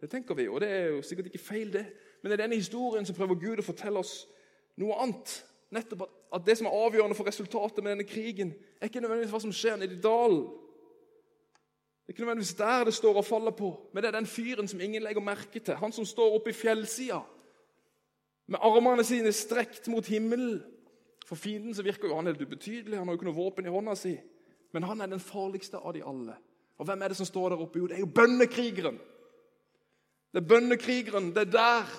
Det 0.00 0.10
tenker 0.10 0.34
vi, 0.38 0.48
og 0.48 0.60
det 0.62 0.68
er 0.70 0.86
jo 0.94 1.02
sikkert 1.02 1.30
ikke 1.30 1.42
feil, 1.42 1.72
det. 1.72 1.84
Men 2.22 2.32
i 2.32 2.38
denne 2.38 2.58
historien 2.58 3.06
så 3.06 3.14
prøver 3.14 3.38
Gud 3.38 3.62
å 3.62 3.66
fortelle 3.66 4.02
oss 4.02 4.20
noe 4.78 4.96
annet. 5.02 5.32
Nettopp 5.74 6.06
at, 6.06 6.17
at 6.34 6.46
det 6.46 6.58
som 6.58 6.66
er 6.66 6.76
avgjørende 6.76 7.16
for 7.16 7.26
resultatet 7.26 7.84
med 7.84 7.90
denne 7.92 8.04
krigen, 8.04 8.54
er 8.80 8.88
ikke 8.88 9.00
nødvendigvis 9.00 9.32
hva 9.32 9.40
som 9.40 9.52
skjer 9.52 9.76
nede 9.76 9.96
i 9.96 10.00
dalen. 10.02 10.42
Det 12.04 12.12
er 12.12 12.16
ikke 12.16 12.24
nødvendigvis 12.24 12.54
der 12.54 12.84
det 12.84 12.94
står 12.94 13.16
og 13.16 13.24
faller 13.24 13.50
på, 13.50 13.90
men 13.92 14.02
det 14.02 14.08
er 14.08 14.18
den 14.18 14.26
fyren 14.26 14.68
som 14.68 14.80
ingen 14.80 15.02
legger 15.02 15.20
merke 15.20 15.60
til. 15.60 15.76
Han 15.76 15.92
som 15.92 16.04
står 16.04 16.34
oppe 16.34 16.50
i 16.50 16.56
fjellsida 16.56 17.20
med 18.46 18.58
armene 18.62 19.04
sine 19.04 19.32
strekt 19.32 19.88
mot 19.88 20.06
himmelen. 20.06 20.62
For 21.26 21.36
fienden 21.36 21.74
så 21.74 21.82
virker 21.82 22.08
jo 22.08 22.16
han 22.16 22.26
helt 22.26 22.42
ubetydelig, 22.42 22.98
han 22.98 23.08
har 23.08 23.14
jo 23.14 23.20
ikke 23.20 23.28
noe 23.28 23.36
våpen 23.36 23.66
i 23.68 23.72
hånda 23.72 23.94
si. 23.96 24.14
Men 24.72 24.82
han 24.88 25.00
er 25.00 25.06
den 25.12 25.20
farligste 25.20 25.80
av 25.80 25.92
de 25.92 26.04
alle. 26.04 26.36
Og 26.78 26.88
hvem 26.88 27.02
er 27.02 27.12
det 27.12 27.16
som 27.16 27.26
står 27.28 27.52
der 27.52 27.60
oppe? 27.60 27.78
Jo, 27.78 27.86
det 27.86 27.98
er 27.98 28.04
jo 28.04 28.12
bønnekrigeren. 28.14 28.98
Det 30.32 30.40
er 30.42 30.48
bønnekrigeren. 30.48 31.32
Det 31.34 31.48
er 31.48 31.52
der 31.52 31.92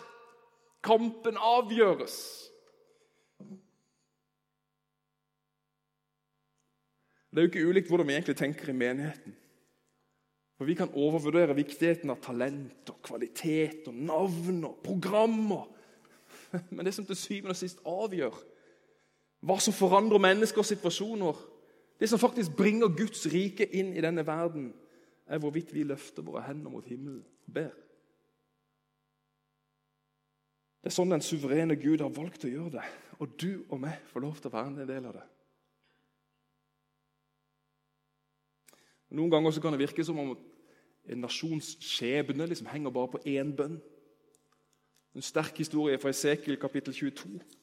kampen 0.83 1.37
avgjøres. 1.37 2.48
Det 7.29 7.37
er 7.37 7.45
jo 7.45 7.51
ikke 7.51 7.69
ulikt 7.69 7.89
hvordan 7.91 8.07
vi 8.07 8.15
egentlig 8.17 8.37
tenker 8.37 8.71
i 8.71 8.75
menigheten. 8.75 9.35
For 10.57 10.65
Vi 10.65 10.75
kan 10.75 10.91
overvurdere 10.91 11.55
viktigheten 11.55 12.09
av 12.11 12.19
talent 12.21 12.89
og 12.91 12.97
kvalitet 13.05 13.87
og 13.87 13.93
navn 13.95 14.63
og 14.67 14.81
programmer. 14.83 15.69
Men 16.75 16.85
det 16.85 16.93
som 16.93 17.05
til 17.05 17.15
syvende 17.15 17.55
og 17.55 17.59
sist 17.59 17.79
avgjør 17.87 18.35
hva 19.39 19.55
som 19.63 19.71
forandrer 19.71 20.19
menneskers 20.19 20.73
situasjoner, 20.73 21.37
det 21.99 22.09
som 22.11 22.19
faktisk 22.19 22.57
bringer 22.57 22.91
Guds 22.91 23.23
rike 23.31 23.69
inn 23.71 23.93
i 23.95 24.03
denne 24.03 24.25
verden, 24.27 24.73
er 25.29 25.39
hvorvidt 25.39 25.71
vi 25.71 25.85
løfter 25.87 26.25
våre 26.27 26.43
hender 26.47 26.73
mot 26.73 26.87
himmelen 26.91 27.21
og 27.23 27.53
ber. 27.53 27.71
Det 30.79 30.91
er 30.91 30.95
sånn 30.95 31.11
den 31.11 31.23
suverene 31.23 31.79
Gud 31.79 32.01
har 32.03 32.11
valgt 32.15 32.43
å 32.47 32.51
gjøre 32.51 32.79
det. 32.79 32.85
Og 33.19 33.31
du 33.39 33.65
og 33.69 33.79
meg 33.83 33.99
får 34.11 34.23
lov 34.23 34.39
til 34.39 34.51
å 34.51 34.55
være 34.57 34.71
en 34.73 34.89
del 34.89 35.07
av 35.07 35.15
det. 35.19 35.25
Noen 39.09 39.31
ganger 39.33 39.61
kan 39.61 39.73
det 39.73 39.81
virke 39.81 40.05
som 40.05 40.19
om 40.21 40.35
en 41.09 41.23
nasjons 41.23 41.75
skjebne 41.81 42.45
liksom 42.49 42.69
henger 42.69 42.93
bare 42.93 43.13
på 43.15 43.23
én 43.31 43.55
bønn. 43.57 43.79
En 45.17 45.25
sterk 45.25 45.57
historie 45.57 45.97
fra 45.97 46.11
Esekiel 46.13 46.59
kapittel 46.61 46.93
22. 46.93 47.39
Jeg 47.39 47.59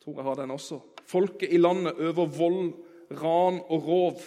Tror 0.00 0.16
jeg 0.16 0.24
har 0.24 0.38
den 0.40 0.50
også. 0.54 0.80
Folket 1.04 1.52
i 1.52 1.58
landet 1.60 1.98
øver 2.00 2.26
vold, 2.32 2.72
ran 3.12 3.60
og 3.68 3.86
rov. 3.86 4.22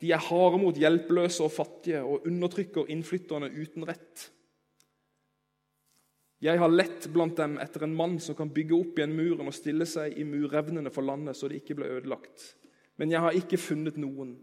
De 0.00 0.10
er 0.12 0.20
harde 0.20 0.58
mot 0.60 0.76
hjelpeløse 0.76 1.44
og 1.46 1.54
fattige 1.54 2.02
og 2.04 2.26
undertrykker 2.28 2.90
innflytterne 2.92 3.48
uten 3.48 3.88
rett. 3.88 4.26
Jeg 6.44 6.60
har 6.60 6.68
lett 6.68 7.08
blant 7.08 7.38
dem 7.38 7.56
etter 7.62 7.86
en 7.86 7.96
mann 7.96 8.18
som 8.20 8.36
kan 8.36 8.52
bygge 8.52 8.76
opp 8.76 8.98
igjen 9.00 9.16
muren 9.16 9.48
og 9.48 9.56
stille 9.56 9.86
seg 9.88 10.18
i 10.20 10.26
murevnene 10.28 10.92
for 10.92 11.06
landet, 11.06 11.38
så 11.38 11.48
det 11.48 11.62
ikke 11.62 11.78
ble 11.78 11.88
ødelagt. 11.96 12.50
Men 13.00 13.14
jeg 13.14 13.24
har 13.24 13.38
ikke 13.38 13.60
funnet 13.60 13.96
noen. 13.96 14.36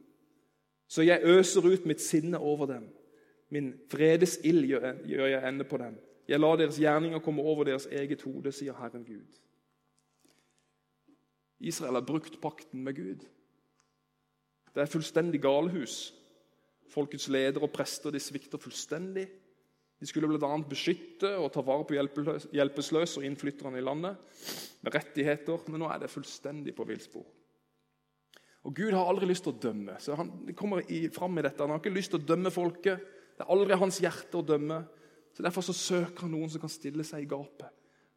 Så 0.93 1.01
jeg 1.01 1.25
øser 1.25 1.65
ut 1.65 1.85
mitt 1.89 2.01
sinne 2.01 2.37
over 2.37 2.67
dem. 2.69 2.83
Min 3.49 3.71
vredes 3.89 4.37
ild 4.45 4.67
gjør 4.69 5.25
jeg 5.25 5.47
ende 5.49 5.65
på 5.65 5.79
dem. 5.81 5.95
Jeg 6.29 6.39
lar 6.39 6.59
deres 6.59 6.77
gjerninger 6.77 7.19
komme 7.19 7.41
over 7.41 7.65
deres 7.65 7.87
eget 7.89 8.21
hode, 8.21 8.51
sier 8.53 8.77
Herren 8.77 9.05
Gud. 9.07 9.39
Israel 11.63 11.97
har 11.97 12.05
brukt 12.05 12.37
pakten 12.41 12.83
med 12.85 12.95
Gud. 12.95 13.25
Det 14.73 14.83
er 14.83 14.91
fullstendig 14.91 15.41
galehus. 15.41 16.13
Folkets 16.93 17.29
ledere 17.31 17.65
og 17.65 17.73
prester 17.73 18.13
de 18.13 18.21
svikter 18.21 18.61
fullstendig. 18.61 19.25
De 19.99 20.09
skulle 20.09 20.29
bl.a. 20.29 20.55
beskytte 20.69 21.31
og 21.39 21.49
ta 21.55 21.63
vare 21.65 21.87
på 21.89 21.95
hjelpeløse 21.95 23.21
og 23.21 23.25
innflytterne 23.25 23.79
i 23.79 23.85
landet 23.85 24.19
med 24.83 24.93
rettigheter, 24.93 25.69
men 25.71 25.81
nå 25.81 25.89
er 25.89 26.03
det 26.03 26.13
fullstendig 26.13 26.75
på 26.75 26.85
villspor. 26.85 27.25
Og 28.63 28.75
Gud 28.75 28.93
har 28.95 29.09
aldri 29.09 29.27
lyst 29.27 29.43
til 29.43 29.51
å 29.53 29.59
dømme. 29.59 29.97
så 29.99 30.15
Han 30.15 30.31
kommer 30.55 30.83
i, 30.87 31.09
fram 31.11 31.37
i 31.37 31.43
dette. 31.43 31.61
Han 31.63 31.73
har 31.75 31.81
ikke 31.81 31.93
lyst 31.93 32.13
til 32.13 32.21
å 32.21 32.27
dømme 32.27 32.51
folket. 32.51 33.01
Det 33.35 33.43
er 33.43 33.51
aldri 33.51 33.79
hans 33.79 33.99
hjerte 33.99 34.39
å 34.39 34.45
dømme. 34.45 34.83
Så 35.35 35.43
Derfor 35.43 35.65
så 35.65 35.75
søker 35.75 36.23
han 36.23 36.31
noen 36.31 36.49
som 36.49 36.61
kan 36.63 36.71
stille 36.71 37.03
seg 37.03 37.25
i 37.25 37.29
gapet. 37.29 37.67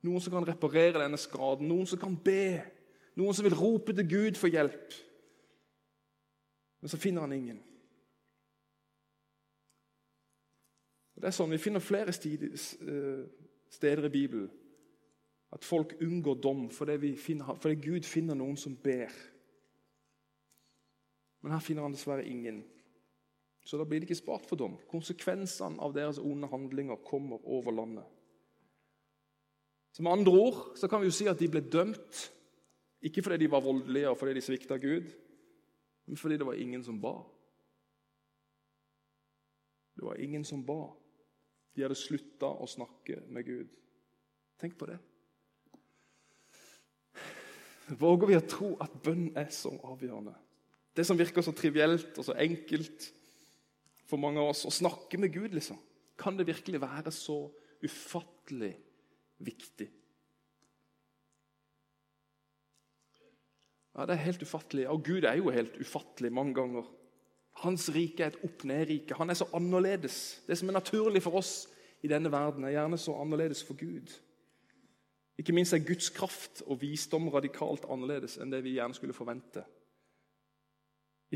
Noen 0.07 0.23
som 0.23 0.37
kan 0.37 0.47
reparere 0.47 1.03
denne 1.03 1.19
skaden. 1.19 1.67
Noen 1.67 1.89
som 1.91 1.99
kan 1.99 2.15
be. 2.15 2.63
Noen 3.19 3.35
som 3.35 3.47
vil 3.47 3.59
rope 3.59 3.97
til 3.97 4.07
Gud 4.07 4.39
for 4.39 4.53
hjelp. 4.53 4.95
Men 6.81 6.93
så 6.93 7.01
finner 7.01 7.27
han 7.27 7.35
ingen. 7.35 7.59
Og 11.17 11.23
det 11.25 11.31
er 11.31 11.35
sånn, 11.35 11.51
Vi 11.51 11.59
finner 11.59 11.83
flere 11.83 12.13
eh, 12.13 13.25
steder 13.73 14.07
i 14.07 14.13
Bibelen 14.13 14.51
at 15.57 15.65
folk 15.65 15.95
unngår 16.03 16.37
dom 16.43 16.67
fordi, 16.75 17.15
finner, 17.17 17.57
fordi 17.57 17.79
Gud 17.81 18.05
finner 18.05 18.37
noen 18.37 18.59
som 18.61 18.77
ber. 18.77 19.15
Men 21.47 21.55
her 21.55 21.63
finner 21.63 21.85
han 21.87 21.93
dessverre 21.95 22.27
ingen. 22.27 22.65
Så 23.63 23.79
da 23.79 23.85
blir 23.87 24.01
det 24.03 24.09
ikke 24.09 24.19
spart 24.19 24.49
for 24.51 24.59
dom. 24.59 24.73
Konsekvensene 24.91 25.79
av 25.79 25.93
deres 25.95 26.19
onde 26.19 26.49
handlinger 26.51 26.99
kommer 27.07 27.39
over 27.47 27.71
landet. 27.71 28.07
Så 29.95 30.03
Med 30.03 30.13
andre 30.13 30.33
ord 30.33 30.57
så 30.75 30.89
kan 30.91 31.01
vi 31.01 31.07
jo 31.07 31.15
si 31.15 31.29
at 31.31 31.39
de 31.39 31.47
ble 31.49 31.63
dømt, 31.63 32.19
ikke 32.99 33.23
fordi 33.23 33.45
de 33.45 33.51
var 33.51 33.63
voldelige 33.63 34.11
og 34.11 34.19
fordi 34.19 34.35
de 34.35 34.43
svikta 34.43 34.77
Gud, 34.83 35.07
men 36.07 36.19
fordi 36.19 36.37
det 36.37 36.47
var 36.47 36.59
ingen 36.59 36.83
som 36.85 36.99
ba. 37.01 37.15
Det 39.95 40.05
var 40.05 40.19
ingen 40.19 40.45
som 40.45 40.65
ba. 40.67 40.81
De 41.77 41.87
hadde 41.87 41.95
slutta 41.95 42.51
å 42.51 42.67
snakke 42.67 43.21
med 43.31 43.47
Gud. 43.47 43.71
Tenk 44.59 44.75
på 44.79 44.91
det. 44.91 44.99
Våger 48.03 48.35
vi 48.35 48.37
å 48.37 48.45
tro 48.51 48.73
at 48.83 48.99
bønn 48.99 49.31
er 49.39 49.55
så 49.55 49.71
avgjørende? 49.87 50.35
Det 50.97 51.05
som 51.05 51.19
virker 51.19 51.45
så 51.45 51.53
trivielt 51.53 52.17
og 52.17 52.25
så 52.25 52.37
enkelt 52.41 53.11
for 54.07 54.21
mange 54.23 54.41
av 54.41 54.53
oss, 54.53 54.65
å 54.69 54.73
snakke 54.73 55.19
med 55.21 55.35
Gud, 55.35 55.55
liksom. 55.57 55.79
Kan 56.17 56.39
det 56.39 56.47
virkelig 56.49 56.81
være 56.81 57.13
så 57.13 57.41
ufattelig 57.85 58.73
viktig? 59.45 59.89
Ja, 63.97 64.07
Det 64.07 64.15
er 64.15 64.25
helt 64.29 64.43
ufattelig. 64.43 64.89
Og 64.89 65.05
Gud 65.05 65.25
er 65.25 65.37
jo 65.37 65.51
helt 65.51 65.77
ufattelig 65.81 66.33
mange 66.33 66.55
ganger. 66.55 66.85
Hans 67.65 67.89
rike 67.89 68.23
er 68.23 68.35
et 68.35 68.45
opp-ned-rike. 68.45 69.17
Han 69.17 69.31
er 69.31 69.35
så 69.35 69.49
annerledes. 69.57 70.43
Det 70.47 70.59
som 70.59 70.69
er 70.69 70.77
naturlig 70.77 71.23
for 71.25 71.39
oss 71.41 71.69
i 72.05 72.09
denne 72.09 72.33
verden, 72.33 72.65
er 72.65 72.77
gjerne 72.77 72.99
så 73.01 73.17
annerledes 73.17 73.65
for 73.65 73.75
Gud. 73.75 74.13
Ikke 75.39 75.53
minst 75.53 75.73
er 75.73 75.85
Guds 75.85 76.11
kraft 76.11 76.63
og 76.67 76.81
visdom 76.81 77.29
radikalt 77.33 77.85
annerledes 77.89 78.37
enn 78.41 78.53
det 78.53 78.63
vi 78.65 78.77
gjerne 78.77 78.97
skulle 78.97 79.17
forvente. 79.17 79.65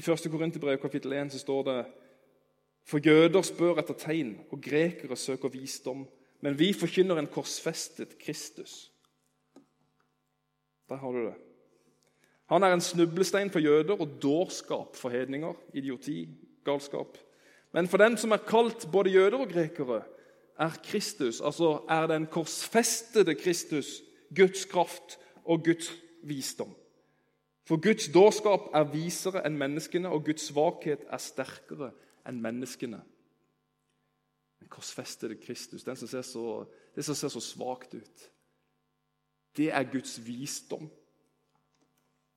I 0.00 0.02
1. 0.02 0.30
Korinterbrev 0.32 0.78
kapittel 0.80 1.12
1 1.12 1.32
så 1.34 1.38
står 1.42 1.64
det 1.66 1.80
For 2.88 3.04
jøder 3.04 3.42
spør 3.44 3.82
etter 3.82 3.98
tegn, 4.00 4.30
og 4.48 4.62
grekere 4.64 5.16
søker 5.16 5.52
visdom. 5.52 6.06
Men 6.40 6.56
vi 6.56 6.70
forkynner 6.72 7.18
en 7.20 7.28
korsfestet 7.28 8.14
Kristus. 8.22 8.88
Der 10.88 10.96
har 10.96 11.12
du 11.12 11.26
det. 11.26 11.34
Han 12.48 12.64
er 12.64 12.72
en 12.72 12.80
snublestein 12.80 13.52
for 13.52 13.60
jøder 13.60 14.00
og 14.00 14.16
dårskap 14.22 14.96
for 14.96 15.12
hedninger. 15.12 15.52
Idioti, 15.74 16.24
galskap. 16.64 17.18
Men 17.76 17.88
for 17.88 18.00
den 18.00 18.16
som 18.16 18.32
er 18.32 18.46
kalt 18.48 18.88
både 18.92 19.12
jøder 19.12 19.44
og 19.44 19.52
grekere, 19.52 20.02
er 20.60 20.80
Kristus, 20.84 21.40
altså 21.40 21.82
er 21.88 22.08
den 22.08 22.26
korsfestede 22.26 23.34
Kristus, 23.34 24.00
Guds 24.36 24.64
kraft 24.64 25.18
og 25.44 25.64
Guds 25.64 25.92
visdom. 26.24 26.72
For 27.70 27.78
Guds 27.78 28.08
dårskap 28.10 28.72
er 28.74 28.88
visere 28.90 29.44
enn 29.46 29.54
menneskene, 29.54 30.10
og 30.10 30.24
Guds 30.26 30.48
svakhet 30.48 31.04
er 31.06 31.20
sterkere 31.22 31.92
enn 32.26 32.40
menneskene. 32.42 32.98
Den 34.58 34.70
korsfestede 34.74 35.36
Kristus, 35.38 35.84
den 35.86 35.98
som 36.00 36.08
ser 36.10 36.24
så, 36.26 36.64
det 36.96 37.04
som 37.06 37.14
ser 37.14 37.30
så 37.30 37.42
svakt 37.44 37.94
ut, 37.94 38.24
det 39.54 39.68
er 39.70 39.86
Guds 39.92 40.16
visdom. 40.26 40.88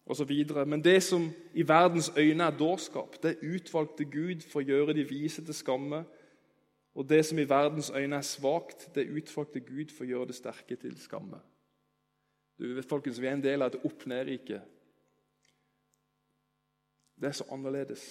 Og 0.06 0.20
så 0.20 0.28
videre. 0.30 0.68
Men 0.70 0.84
det 0.86 1.00
som 1.04 1.26
i 1.54 1.66
verdens 1.66 2.12
øyne 2.18 2.44
er 2.44 2.58
dårskap, 2.58 3.18
det 3.24 3.40
utvalgte 3.42 4.06
Gud 4.06 4.46
for 4.52 4.62
å 4.62 4.68
gjøre 4.68 4.94
de 4.94 5.08
vise 5.08 5.42
til 5.42 5.58
skamme. 5.58 6.04
Og 6.94 7.10
det 7.10 7.24
som 7.26 7.42
i 7.42 7.48
verdens 7.50 7.90
øyne 7.90 8.20
er 8.22 8.28
svakt, 8.28 8.86
det 8.94 9.10
utvalgte 9.10 9.66
Gud 9.66 9.96
for 9.98 10.06
å 10.06 10.12
gjøre 10.12 10.30
det 10.30 10.38
sterke 10.38 10.78
til 10.78 10.94
skamme. 11.02 11.42
Du 12.60 12.68
vet, 12.76 12.86
folkens, 12.86 13.18
Vi 13.18 13.28
er 13.28 13.34
en 13.34 13.44
del 13.44 13.66
av 13.66 13.74
et 13.74 13.82
opp-ned-rike. 13.82 14.62
Det 17.20 17.30
er 17.30 17.38
så 17.38 17.48
annerledes. 17.52 18.04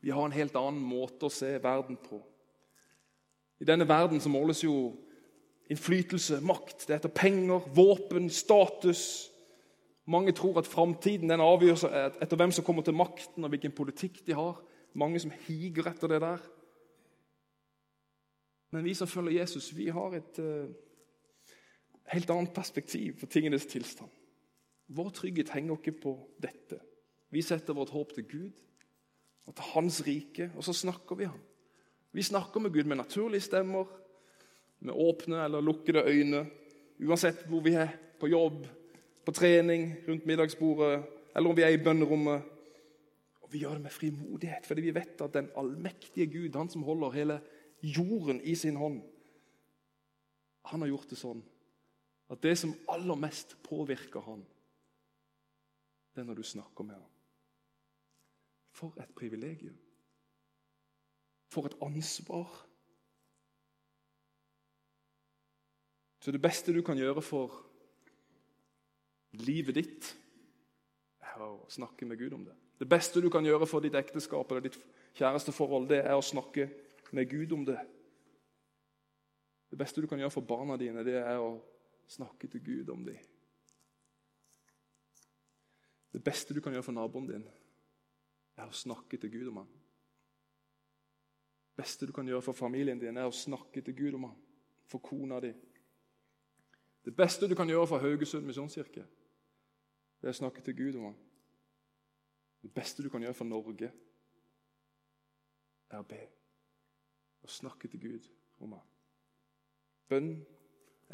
Vi 0.00 0.10
har 0.10 0.26
en 0.26 0.36
helt 0.36 0.56
annen 0.56 0.82
måte 0.82 1.26
å 1.26 1.32
se 1.32 1.56
verden 1.62 1.98
på. 2.00 2.20
I 3.60 3.66
denne 3.68 3.88
verden 3.88 4.20
så 4.20 4.30
måles 4.30 4.62
jo 4.64 4.92
innflytelse, 5.72 6.40
makt. 6.44 6.84
Det 6.86 6.98
heter 6.98 7.14
penger, 7.14 7.64
våpen, 7.74 8.30
status. 8.30 9.30
Mange 10.06 10.32
tror 10.36 10.60
at 10.60 10.68
framtiden 10.70 11.32
avgjøres 11.34 11.86
etter 12.22 12.38
hvem 12.38 12.52
som 12.54 12.64
kommer 12.64 12.86
til 12.86 12.94
makten, 12.94 13.44
og 13.44 13.50
hvilken 13.50 13.74
politikk 13.74 14.22
de 14.26 14.36
har. 14.38 14.60
Mange 14.94 15.20
som 15.20 15.32
higer 15.46 15.90
etter 15.90 16.12
det 16.12 16.20
der. 16.22 16.44
Men 18.70 18.84
vi 18.84 18.94
som 18.94 19.08
følger 19.08 19.40
Jesus, 19.40 19.72
vi 19.76 19.88
har 19.88 20.14
et 20.14 20.38
uh, 20.38 20.68
helt 22.12 22.30
annet 22.30 22.54
perspektiv 22.54 23.20
på 23.20 23.26
tingenes 23.30 23.66
tilstand. 23.66 24.10
Vår 24.86 25.10
trygghet 25.10 25.50
henger 25.54 25.80
ikke 25.80 25.98
på 26.02 26.14
dette. 26.42 26.78
Vi 27.30 27.42
setter 27.42 27.74
vårt 27.74 27.92
håp 27.94 28.14
til 28.14 28.26
Gud 28.28 28.50
og 29.46 29.54
til 29.54 29.70
Hans 29.74 30.00
rike, 30.06 30.50
og 30.56 30.64
så 30.64 30.74
snakker 30.74 31.18
vi 31.18 31.28
ham. 31.28 31.40
Vi 32.12 32.22
snakker 32.22 32.60
med 32.60 32.72
Gud 32.74 32.84
med 32.84 32.96
naturlige 32.96 33.44
stemmer, 33.46 33.86
med 34.80 34.94
åpne 34.94 35.44
eller 35.44 35.60
lukkede 35.60 36.02
øyne. 36.06 36.46
Uansett 37.02 37.44
hvor 37.46 37.60
vi 37.60 37.74
er, 37.76 37.92
på 38.20 38.26
jobb, 38.26 38.66
på 39.26 39.32
trening, 39.32 39.94
rundt 40.08 40.26
middagsbordet, 40.26 41.04
eller 41.36 41.50
om 41.50 41.56
vi 41.56 41.62
er 41.62 41.74
i 41.74 41.82
bønnerommet. 41.82 42.42
Og 43.42 43.52
Vi 43.52 43.58
gjør 43.58 43.76
det 43.76 43.82
med 43.82 43.90
frimodighet, 43.90 44.66
fordi 44.66 44.80
vi 44.80 44.94
vet 44.94 45.20
at 45.20 45.34
den 45.34 45.50
allmektige 45.56 46.26
Gud, 46.26 46.56
han 46.56 46.68
som 46.68 46.82
holder 46.82 47.10
hele 47.10 47.40
jorden 47.82 48.40
i 48.42 48.54
sin 48.54 48.76
hånd, 48.76 49.02
han 50.64 50.80
har 50.80 50.88
gjort 50.88 51.10
det 51.10 51.18
sånn 51.18 51.44
at 52.30 52.42
det 52.42 52.56
som 52.58 52.74
aller 52.90 53.14
mest 53.14 53.54
påvirker 53.62 54.24
han, 54.26 54.40
det 56.14 56.24
er 56.24 56.26
når 56.26 56.40
du 56.40 56.42
snakker 56.42 56.84
med 56.84 56.96
ham. 56.96 57.15
For 58.76 58.92
et 59.00 59.12
privilegium. 59.16 59.76
For 61.48 61.68
et 61.68 61.76
ansvar. 61.80 62.50
Så 66.20 66.32
det 66.34 66.42
beste 66.42 66.74
du 66.74 66.82
kan 66.84 66.98
gjøre 66.98 67.22
for 67.22 67.54
livet 69.46 69.76
ditt, 69.78 70.08
er 71.22 71.44
å 71.44 71.68
snakke 71.70 72.08
med 72.08 72.18
Gud 72.20 72.34
om 72.34 72.44
det. 72.44 72.56
Det 72.76 72.88
beste 72.88 73.22
du 73.22 73.30
kan 73.32 73.44
gjøre 73.46 73.68
for 73.68 73.84
ditt 73.84 73.96
ekteskap 73.96 74.50
eller 74.50 74.66
ditt 74.66 74.78
kjæreste 75.16 75.54
forhold, 75.54 75.88
det 75.88 76.02
er 76.02 76.16
å 76.16 76.24
snakke 76.24 76.68
med 77.16 77.30
Gud 77.30 77.52
om 77.56 77.64
det. 77.68 77.78
Det 79.70 79.78
beste 79.78 80.02
du 80.02 80.08
kan 80.10 80.20
gjøre 80.20 80.34
for 80.34 80.46
barna 80.46 80.76
dine, 80.80 81.04
det 81.06 81.16
er 81.20 81.40
å 81.40 81.56
snakke 82.10 82.50
til 82.50 82.64
Gud 82.64 82.90
om 82.92 83.06
dem. 83.06 83.22
Det 86.12 86.22
beste 86.24 86.54
du 86.56 86.60
kan 86.64 86.74
gjøre 86.74 86.86
for 86.86 86.96
naboen 86.96 87.28
din, 87.28 87.46
er 88.56 88.68
å 88.68 88.74
snakke 88.74 89.18
til 89.20 89.32
Gud 89.32 89.50
om 89.52 89.60
ham. 89.62 89.68
Det 91.68 91.82
beste 91.82 92.08
du 92.08 92.12
kan 92.16 92.28
gjøre 92.28 92.42
for 92.42 92.56
familien 92.56 93.00
din, 93.00 93.16
er 93.16 93.28
å 93.28 93.34
snakke 93.34 93.82
til 93.84 93.96
Gud 93.96 94.16
om 94.16 94.30
ham. 94.30 94.36
For 94.86 95.02
kona 95.02 95.40
di. 95.42 95.52
Det 97.04 97.12
beste 97.14 97.48
du 97.48 97.54
kan 97.54 97.68
gjøre 97.68 97.86
for 97.86 98.02
Haugesund 98.02 98.46
misjonskirke, 98.46 99.04
det 100.20 100.28
er 100.28 100.34
å 100.34 100.38
snakke 100.40 100.62
til 100.64 100.74
Gud 100.74 100.96
om 100.98 101.10
ham. 101.10 101.18
Det 102.62 102.72
beste 102.74 103.04
du 103.04 103.10
kan 103.12 103.22
gjøre 103.22 103.36
for 103.36 103.46
Norge, 103.46 103.92
er 105.90 106.02
å 106.02 106.08
be. 106.08 106.22
Å 107.46 107.50
snakke 107.50 107.90
til 107.92 108.02
Gud 108.02 108.26
om 108.64 108.74
ham. 108.74 108.86
Bønn 110.10 110.32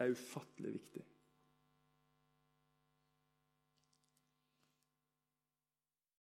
er 0.00 0.12
ufattelig 0.14 0.72
viktig. 0.78 1.02